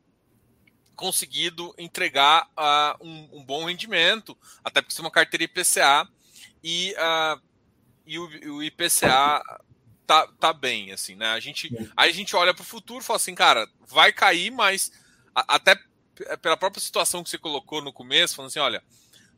[0.96, 6.08] conseguido entregar uh, um, um, bom rendimento, até porque é uma carteira IPCA
[6.64, 7.42] e, uh,
[8.06, 9.42] e o, o, IPCA
[10.06, 11.32] tá, tá bem, assim, né?
[11.32, 14.52] A gente, aí a gente olha para o futuro e fala assim, cara, vai cair,
[14.52, 14.92] mas
[15.34, 15.80] a, até
[16.42, 18.84] pela própria situação que você colocou no começo, falando assim, olha,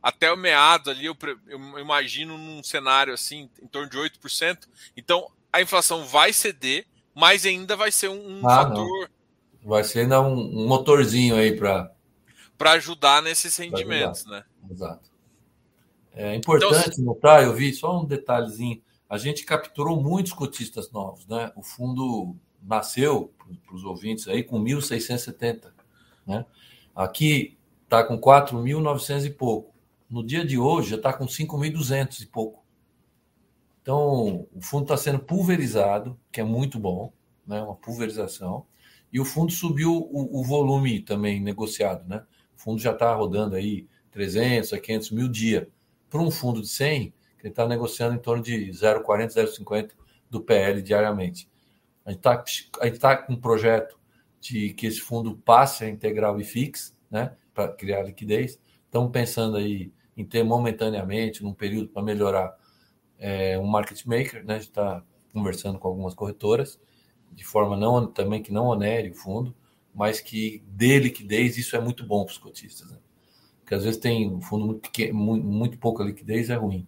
[0.02, 1.16] até o meado ali, eu,
[1.46, 4.68] eu imagino num cenário assim, em torno de 8%.
[4.96, 9.10] Então, a inflação vai ceder, mas ainda vai ser um, um ah, fator.
[9.62, 9.70] Não.
[9.70, 11.92] Vai ser ainda um, um motorzinho aí para.
[12.58, 14.44] Para ajudar nesses rendimentos, né?
[14.70, 15.10] Exato.
[16.14, 18.82] É importante então, notar, eu vi só um detalhezinho.
[19.08, 21.52] A gente capturou muitos cotistas novos, né?
[21.56, 23.32] O fundo nasceu,
[23.66, 25.72] para os ouvintes aí, com 1.670.
[26.26, 26.44] Né?
[26.94, 29.72] Aqui está com 4.900 e pouco.
[30.08, 32.62] No dia de hoje já está com 5.200 e pouco.
[33.80, 37.12] Então, o fundo está sendo pulverizado, que é muito bom,
[37.46, 37.60] né?
[37.62, 38.64] uma pulverização.
[39.12, 42.06] E o fundo subiu o, o volume também negociado.
[42.08, 42.22] Né?
[42.56, 45.68] O fundo já está rodando aí 300 a 500 mil dia.
[46.08, 49.90] Para um fundo de 100, que ele está negociando em torno de 0,40, 0,50
[50.30, 51.48] do PL diariamente.
[52.04, 52.44] A gente está
[53.00, 53.98] tá com um projeto
[54.42, 58.58] de que esse fundo passe a integrar o IFIX, né, para criar liquidez.
[58.84, 62.54] Estamos pensando aí em ter momentaneamente, num período para melhorar
[63.18, 64.56] é, um market maker, né?
[64.56, 66.78] A gente está conversando com algumas corretoras,
[67.30, 69.54] de forma não também que não onere o fundo,
[69.94, 72.90] mas que dê liquidez, isso é muito bom para os cotistas.
[72.90, 72.98] Né?
[73.60, 76.86] Porque às vezes tem um fundo muito, pequeno, muito, muito pouca liquidez, é ruim.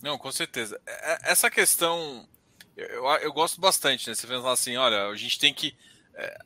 [0.00, 0.80] Não, com certeza.
[0.86, 2.26] É, é, essa questão
[2.76, 4.14] eu, eu gosto bastante, né?
[4.14, 5.74] Você pensa assim, olha, a gente tem que.
[6.14, 6.38] É,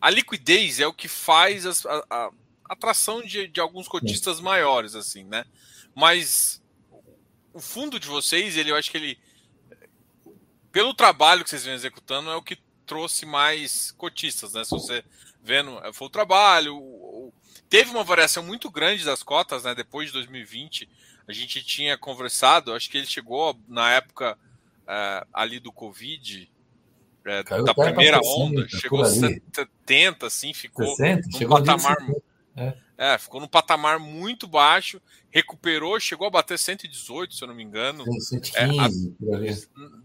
[0.00, 2.30] a liquidez é o que faz as, a, a,
[2.68, 5.44] atração de, de alguns cotistas maiores, assim, né?
[5.94, 6.62] Mas
[7.52, 9.18] o fundo de vocês, ele, eu acho que ele.
[10.72, 14.64] Pelo trabalho que vocês vêm executando, é o que trouxe mais cotistas, né?
[14.64, 15.04] Se você
[15.42, 16.76] vendo, é, foi o trabalho.
[16.76, 17.34] O, o,
[17.68, 19.74] teve uma variação muito grande das cotas, né?
[19.74, 20.88] Depois de 2020,
[21.26, 24.38] a gente tinha conversado, acho que ele chegou na época
[24.82, 26.50] uh, ali do Covid,
[27.24, 31.96] uh, da primeira 60, onda, chegou a 70, assim, ficou 60, num patamar.
[32.56, 32.74] É.
[32.96, 33.18] é.
[33.18, 35.00] ficou num patamar muito baixo,
[35.30, 38.04] recuperou, chegou a bater 118, se eu não me engano.
[38.04, 38.88] 115, é, a,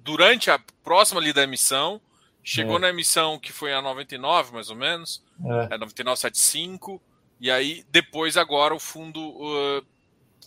[0.04, 2.02] durante a próxima ali da emissão,
[2.44, 2.80] chegou é.
[2.80, 5.24] na emissão que foi a 99, mais ou menos,
[5.70, 5.78] é.
[5.78, 7.00] 99,75,
[7.40, 9.86] e aí depois agora o fundo uh,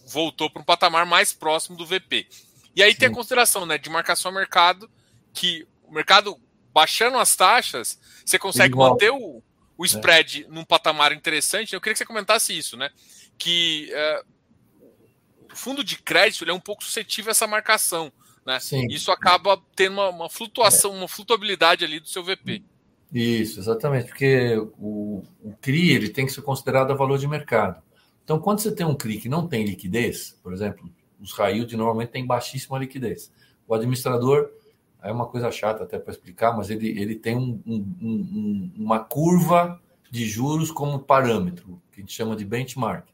[0.06, 2.26] voltou para um patamar mais próximo do VP.
[2.74, 2.98] E aí Sim.
[2.98, 4.90] tem a consideração né, de marcação a mercado,
[5.32, 6.38] que o mercado
[6.72, 8.90] baixando as taxas, você consegue Igual.
[8.90, 9.42] manter o,
[9.76, 9.86] o é.
[9.86, 10.48] spread é.
[10.48, 11.74] num patamar interessante.
[11.74, 12.90] Eu queria que você comentasse isso, né?
[13.38, 14.22] Que é,
[15.52, 18.12] o fundo de crédito é um pouco suscetível a essa marcação.
[18.44, 18.58] Né?
[18.60, 18.86] Sim.
[18.88, 20.98] Isso acaba tendo uma, uma flutuação, é.
[20.98, 22.62] uma flutuabilidade ali do seu VP.
[23.12, 27.82] Isso, exatamente, porque o, o CRI ele tem que ser considerado a valor de mercado.
[28.24, 32.10] Então, quando você tem um CRI que não tem liquidez, por exemplo, os yield normalmente
[32.10, 33.30] têm baixíssima liquidez.
[33.68, 34.50] O administrador
[35.02, 39.00] é uma coisa chata até para explicar, mas ele, ele tem um, um, um, uma
[39.00, 39.80] curva
[40.10, 43.08] de juros como parâmetro, que a gente chama de benchmark.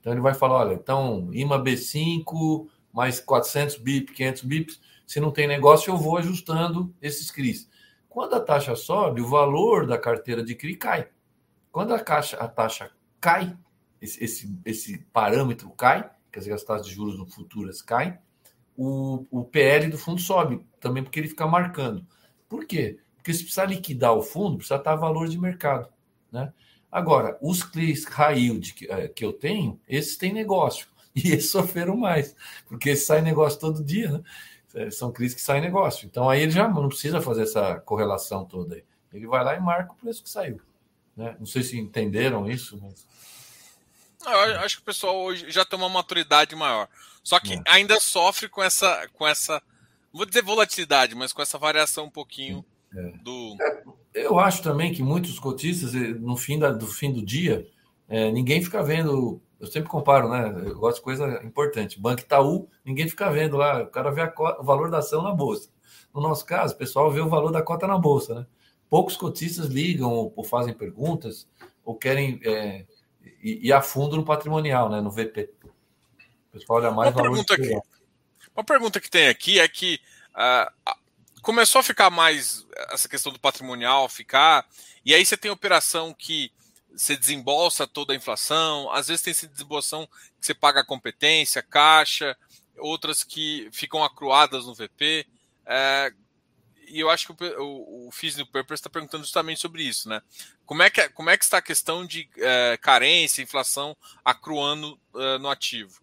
[0.00, 5.30] Então ele vai falar, olha, então IMA B5 mais 400 BIP, 500 BIPs, se não
[5.30, 7.68] tem negócio eu vou ajustando esses CRIs.
[8.08, 11.08] Quando a taxa sobe, o valor da carteira de CRI cai.
[11.70, 13.56] Quando a, caixa, a taxa cai,
[14.02, 18.18] esse, esse, esse parâmetro cai, dizer, as taxas de juros no futuras caem,
[18.82, 22.06] o, o PL do fundo sobe, também porque ele fica marcando.
[22.48, 22.98] Por quê?
[23.14, 25.92] Porque se precisar liquidar o fundo, precisa estar valor de mercado.
[26.32, 26.50] Né?
[26.90, 30.88] Agora, os CLIs high yield que, eh, que eu tenho, esses têm negócio.
[31.12, 32.36] E esses sofreram mais,
[32.68, 34.22] porque sai negócio todo dia, né?
[34.76, 36.06] Eh, são CRIs que saem negócio.
[36.06, 38.84] Então aí ele já não precisa fazer essa correlação toda aí.
[39.12, 40.60] Ele vai lá e marca o preço que saiu.
[41.16, 41.34] Né?
[41.36, 43.04] Não sei se entenderam isso, mas.
[44.24, 46.88] Eu acho que o pessoal hoje já tem uma maturidade maior.
[47.22, 47.62] Só que é.
[47.66, 49.62] ainda sofre com essa, com essa,
[50.12, 52.64] vou dizer volatilidade, mas com essa variação um pouquinho
[52.94, 53.12] é.
[53.22, 53.56] do.
[54.14, 57.66] É, eu acho também que muitos cotistas, eh, no fim da, do fim do dia,
[58.08, 59.40] é, ninguém fica vendo.
[59.58, 60.54] Eu sempre comparo, né?
[60.66, 62.00] Eu gosto de coisa importante.
[62.00, 63.82] Banco Itaú, ninguém fica vendo lá.
[63.82, 65.68] O cara vê o valor da ação na bolsa.
[66.14, 68.46] No nosso caso, o pessoal vê o valor da cota na bolsa, né?
[68.88, 71.46] Poucos cotistas ligam ou, ou fazem perguntas
[71.84, 72.86] ou querem é,
[73.42, 75.50] e, e a fundo no patrimonial, né, no VP.
[76.52, 77.80] O pessoal mais uma pergunta que,
[78.54, 80.00] Uma pergunta que tem aqui é que
[80.34, 80.94] uh,
[81.42, 84.66] começou a ficar mais essa questão do patrimonial ficar,
[85.04, 86.52] e aí você tem operação que
[86.92, 90.06] você desembolsa toda a inflação, às vezes tem essa desembolsão
[90.40, 92.36] que você paga a competência, caixa,
[92.78, 95.26] outras que ficam acruadas no VP.
[95.64, 96.12] É,
[96.88, 100.20] e eu acho que o, o, o Purpose está perguntando justamente sobre isso, né?
[100.66, 104.98] Como é que, é, como é que está a questão de é, carência, inflação acruando
[105.14, 106.00] é, no ativo?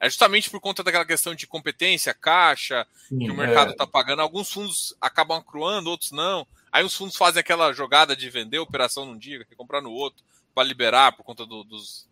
[0.00, 3.86] É justamente por conta daquela questão de competência, caixa, Sim, que o mercado está é...
[3.86, 4.22] pagando.
[4.22, 6.46] Alguns fundos acabam acruando, outros não.
[6.70, 10.22] Aí os fundos fazem aquela jogada de vender operação num dia, comprar no outro,
[10.54, 12.06] para liberar por conta do, dos.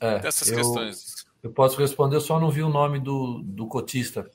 [0.00, 1.24] É, dessas eu, questões.
[1.42, 4.30] Eu posso responder, eu só não vi o nome do, do cotista.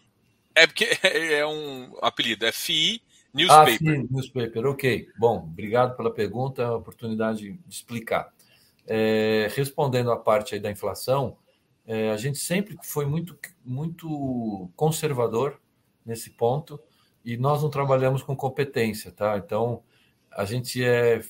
[0.56, 3.02] É porque é um apelido, é FI
[3.34, 3.74] Newspaper.
[3.74, 5.08] Ah, FI Newspaper, ok.
[5.20, 8.34] Bom, obrigado pela pergunta, a oportunidade de explicar.
[8.88, 11.38] É, respondendo à parte aí da inflação,
[11.88, 15.60] é, a gente sempre foi muito, muito conservador
[16.06, 16.78] nesse ponto
[17.24, 19.38] e nós não trabalhamos com competência, tá?
[19.38, 19.82] Então,
[20.30, 21.22] a gente é,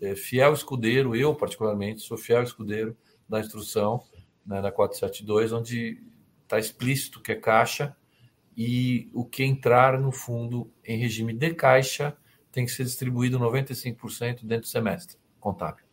[0.00, 2.96] é fiel escudeiro, eu particularmente sou fiel escudeiro
[3.28, 4.02] da instrução
[4.46, 6.02] né, da 472, onde
[6.42, 7.94] está explícito que é caixa
[8.56, 12.16] e o que entrar no fundo em regime de caixa
[12.50, 15.84] tem que ser distribuído 95% dentro do semestre contábil.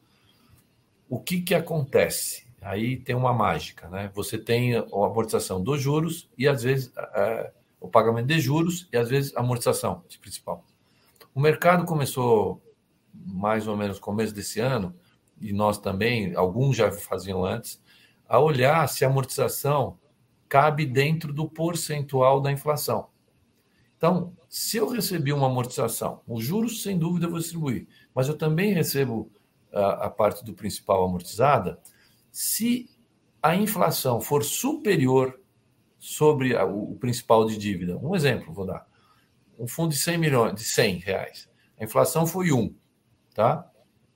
[1.10, 2.45] O que, que acontece?
[2.66, 4.12] Aí tem uma mágica, né?
[4.16, 8.98] Você tem a amortização dos juros e às vezes é, o pagamento de juros e
[8.98, 10.66] às vezes a amortização de principal.
[11.34, 12.60] O mercado começou
[13.14, 14.96] mais ou menos no começo desse ano,
[15.40, 17.80] e nós também, alguns já faziam antes,
[18.28, 20.00] a olhar se a amortização
[20.50, 23.10] cabe dentro do percentual da inflação.
[23.96, 28.36] Então, se eu recebi uma amortização, os juros, sem dúvida, eu vou distribuir, mas eu
[28.36, 29.30] também recebo
[29.72, 31.80] a, a parte do principal amortizada,
[32.36, 32.90] se
[33.42, 35.40] a inflação for superior
[35.98, 38.86] sobre a, o principal de dívida, um exemplo, vou dar,
[39.58, 42.76] um fundo de 100 milhões, de 100 reais, a inflação foi 1,
[43.34, 43.72] tá?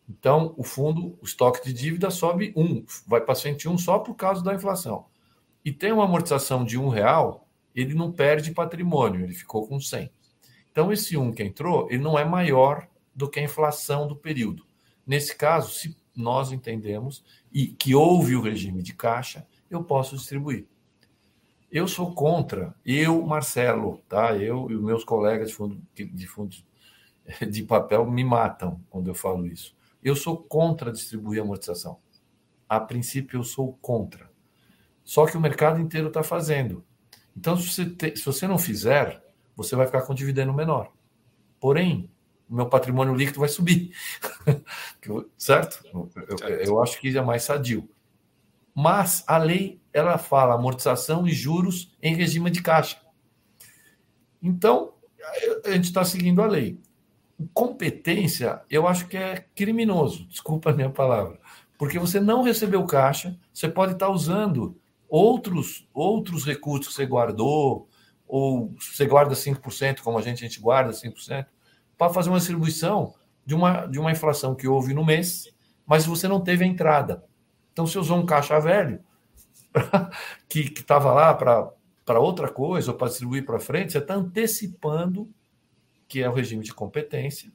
[0.10, 4.44] Então, o fundo, o estoque de dívida sobe 1, vai para 101 só por causa
[4.44, 5.06] da inflação.
[5.64, 10.12] E tem uma amortização de um real, ele não perde patrimônio, ele ficou com 100.
[10.70, 14.68] Então, esse 1 que entrou, ele não é maior do que a inflação do período.
[15.08, 20.66] Nesse caso, se nós entendemos e que houve o regime de caixa, eu posso distribuir.
[21.72, 24.36] Eu sou contra, eu, Marcelo, tá?
[24.36, 26.56] Eu e os meus colegas de fundo de, fundo
[27.50, 29.76] de papel me matam quando eu falo isso.
[30.04, 32.00] Eu sou contra distribuir amortização.
[32.68, 34.30] A princípio, eu sou contra.
[35.04, 36.84] Só que o mercado inteiro está fazendo.
[37.36, 39.24] Então, se você, te, se você não fizer,
[39.56, 40.92] você vai ficar com dividendo menor.
[41.60, 42.10] Porém,
[42.50, 43.92] o meu patrimônio líquido vai subir.
[45.38, 45.84] certo?
[45.94, 47.90] Eu, eu, acho que é mais sadio.
[48.74, 52.98] Mas a lei, ela fala amortização e juros em regime de caixa.
[54.42, 54.94] Então,
[55.66, 56.80] a gente está seguindo a lei
[57.54, 61.40] competência, eu acho que é criminoso, desculpa a minha palavra,
[61.78, 64.78] porque você não recebeu caixa, você pode estar usando
[65.08, 67.88] outros outros recursos que você guardou,
[68.28, 71.46] ou você guarda 5%, como a gente, a gente guarda 5%,
[71.98, 73.16] para fazer uma distribuição
[73.50, 75.50] de uma, de uma inflação que houve no mês,
[75.84, 77.26] mas você não teve a entrada.
[77.74, 79.04] Então, você usou um caixa velho
[80.48, 85.28] que estava lá para outra coisa, ou para distribuir para frente, você está antecipando
[86.08, 87.52] que é o regime de competência,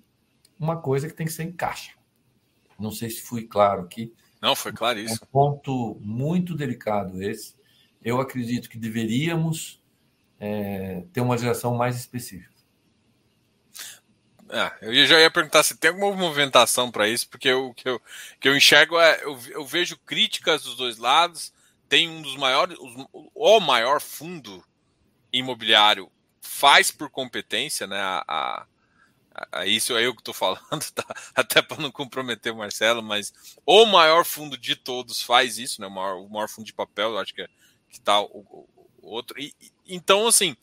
[0.58, 1.92] uma coisa que tem que ser em caixa.
[2.76, 4.12] Não sei se fui claro aqui.
[4.42, 5.14] Não, foi claro isso.
[5.22, 7.54] É um ponto muito delicado esse.
[8.02, 9.80] Eu acredito que deveríamos
[10.40, 12.53] é, ter uma geração mais específica.
[14.56, 18.00] Ah, eu já ia perguntar se tem alguma movimentação para isso, porque o que eu,
[18.38, 19.24] que eu enxergo é.
[19.24, 21.52] Eu, eu, vejo críticas dos dois lados.
[21.88, 22.78] Tem um dos maiores,
[23.12, 24.64] o maior fundo
[25.32, 27.98] imobiliário faz por competência, né?
[28.00, 30.62] A, a, a isso é eu que estou falando,
[30.94, 31.04] tá?
[31.34, 33.32] até para não comprometer o Marcelo, mas
[33.66, 35.88] o maior fundo de todos faz isso, né?
[35.88, 37.48] O maior, o maior fundo de papel, eu acho que, é,
[37.90, 38.68] que tá o,
[39.02, 39.36] o, outro.
[39.40, 39.52] E,
[39.84, 40.56] então, assim,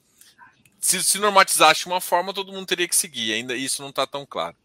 [0.82, 3.34] se se normatizasse uma forma, todo mundo teria que seguir.
[3.34, 4.58] Ainda isso não está tão claro.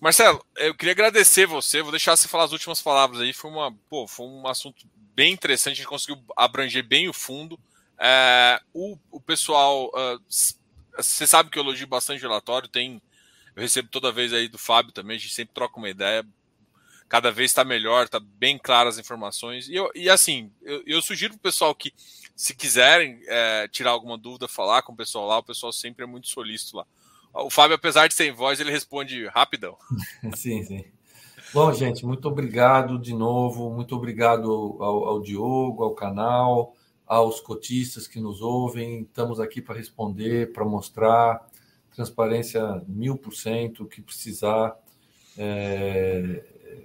[0.00, 1.80] Marcelo, eu queria agradecer você.
[1.80, 3.32] Vou deixar você falar as últimas palavras aí.
[3.32, 5.74] Foi uma, pô, foi um assunto bem interessante.
[5.74, 7.58] A gente conseguiu abranger bem o fundo.
[8.04, 13.00] É, o, o pessoal, uh, você sabe que eu elogio bastante o relatório, tem,
[13.54, 16.26] eu recebo toda vez aí do Fábio também, a gente sempre troca uma ideia,
[17.08, 19.68] cada vez está melhor, está bem claras as informações.
[19.68, 21.94] E, eu, e assim, eu, eu sugiro para o pessoal que,
[22.42, 26.06] se quiserem é, tirar alguma dúvida, falar com o pessoal lá, o pessoal sempre é
[26.08, 26.84] muito solícito lá.
[27.32, 29.76] O Fábio, apesar de sem voz, ele responde rapidão.
[30.34, 30.84] sim, sim.
[31.54, 36.74] Bom, gente, muito obrigado de novo, muito obrigado ao, ao Diogo, ao canal
[37.06, 39.02] aos cotistas que nos ouvem.
[39.02, 41.46] Estamos aqui para responder, para mostrar
[41.94, 44.74] transparência mil por cento, que precisar.
[45.38, 46.42] É,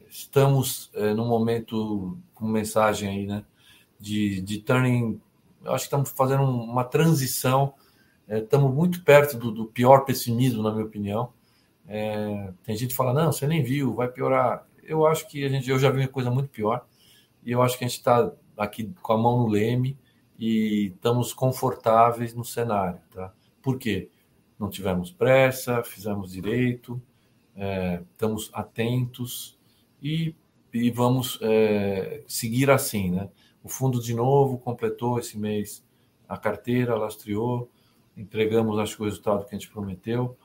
[0.08, 3.43] estamos é, num momento com mensagem aí, né?
[3.99, 5.20] De, de turning.
[5.68, 7.74] Eu acho que estamos fazendo uma transição.
[8.26, 11.34] É, estamos muito perto do, do, pior pessimismo, na minha opinião.
[11.86, 14.65] É, tem gente que fala, não, você nem viu, vai piorar.
[14.82, 16.86] Eu acho que a gente, eu já vi uma coisa muito pior.
[17.43, 19.97] E eu acho que a gente está aqui com a mão no leme
[20.39, 23.01] e estamos confortáveis no cenário.
[23.13, 23.34] Tá?
[23.61, 24.09] Por quê?
[24.57, 27.01] Não tivemos pressa, fizemos direito,
[27.55, 29.59] é, estamos atentos
[30.01, 30.34] e,
[30.74, 33.11] e vamos é, seguir assim.
[33.11, 33.30] Né?
[33.68, 35.84] O fundo, de novo, completou esse mês
[36.26, 37.70] a carteira, lastreou,
[38.15, 40.38] entregamos, acho que o resultado que a gente prometeu.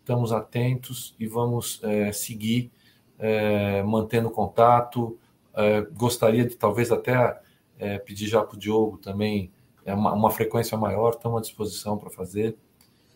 [0.00, 2.72] Estamos atentos e vamos é, seguir
[3.16, 5.16] é, mantendo contato.
[5.54, 7.40] É, gostaria de talvez até
[8.04, 9.52] pedir já para o Diogo também
[9.84, 12.56] é uma, uma, frequência maior, estamos à disposição para fazer.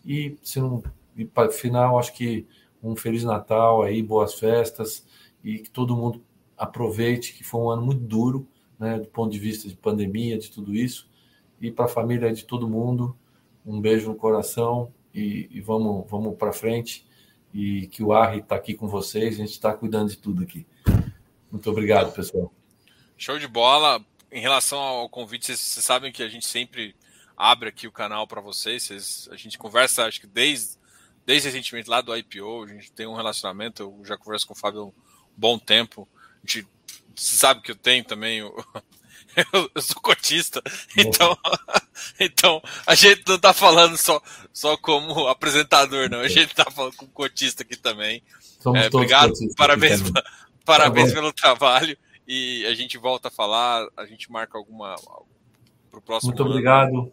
[0.07, 0.85] E se não,
[1.17, 2.47] e para final, acho que
[2.81, 5.05] um Feliz Natal aí, boas festas
[5.43, 6.23] e que todo mundo
[6.57, 8.47] aproveite, que foi um ano muito duro,
[8.79, 11.09] né, do ponto de vista de pandemia, de tudo isso.
[11.61, 13.16] E para a família de todo mundo,
[13.66, 17.07] um beijo no coração e, e vamos, vamos para frente.
[17.53, 20.66] E que o Arri está aqui com vocês, a gente está cuidando de tudo aqui.
[21.51, 22.53] Muito obrigado, pessoal.
[23.16, 24.05] Show de bola.
[24.31, 26.95] Em relação ao convite, vocês, vocês sabem que a gente sempre
[27.37, 28.85] abre aqui o canal para vocês.
[28.85, 29.29] vocês.
[29.33, 30.76] A gente conversa, acho que desde,
[31.24, 33.83] desde recentemente lá do IPO, a gente tem um relacionamento.
[33.83, 34.93] Eu já converso com o Fábio há um
[35.37, 36.07] bom tempo.
[36.37, 36.68] A gente
[37.19, 38.41] sabe que eu tenho também.
[39.53, 40.61] Eu, eu sou cotista,
[40.97, 41.39] então,
[42.19, 44.21] então a gente não está falando só,
[44.53, 46.19] só como apresentador, não.
[46.19, 48.21] A gente está falando com cotista aqui também.
[48.75, 50.03] É, obrigado, parabéns,
[50.64, 51.97] parabéns tá pelo trabalho
[52.27, 54.97] e a gente volta a falar, a gente marca alguma
[55.89, 56.31] para o próximo.
[56.31, 56.51] Muito ano.
[56.51, 57.12] obrigado.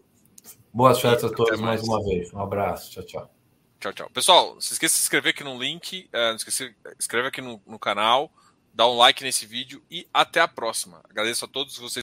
[0.73, 1.81] Boas festas a todos mais.
[1.81, 2.33] mais uma vez.
[2.33, 2.91] Um abraço.
[2.91, 3.31] Tchau, tchau.
[3.79, 4.09] Tchau, tchau.
[4.09, 7.61] Pessoal, se esqueça de se inscrever aqui no link, uh, não esqueça, inscreve aqui no,
[7.65, 8.31] no canal,
[8.75, 11.01] dá um like nesse vídeo e até a próxima.
[11.09, 11.93] Agradeço a todos vocês.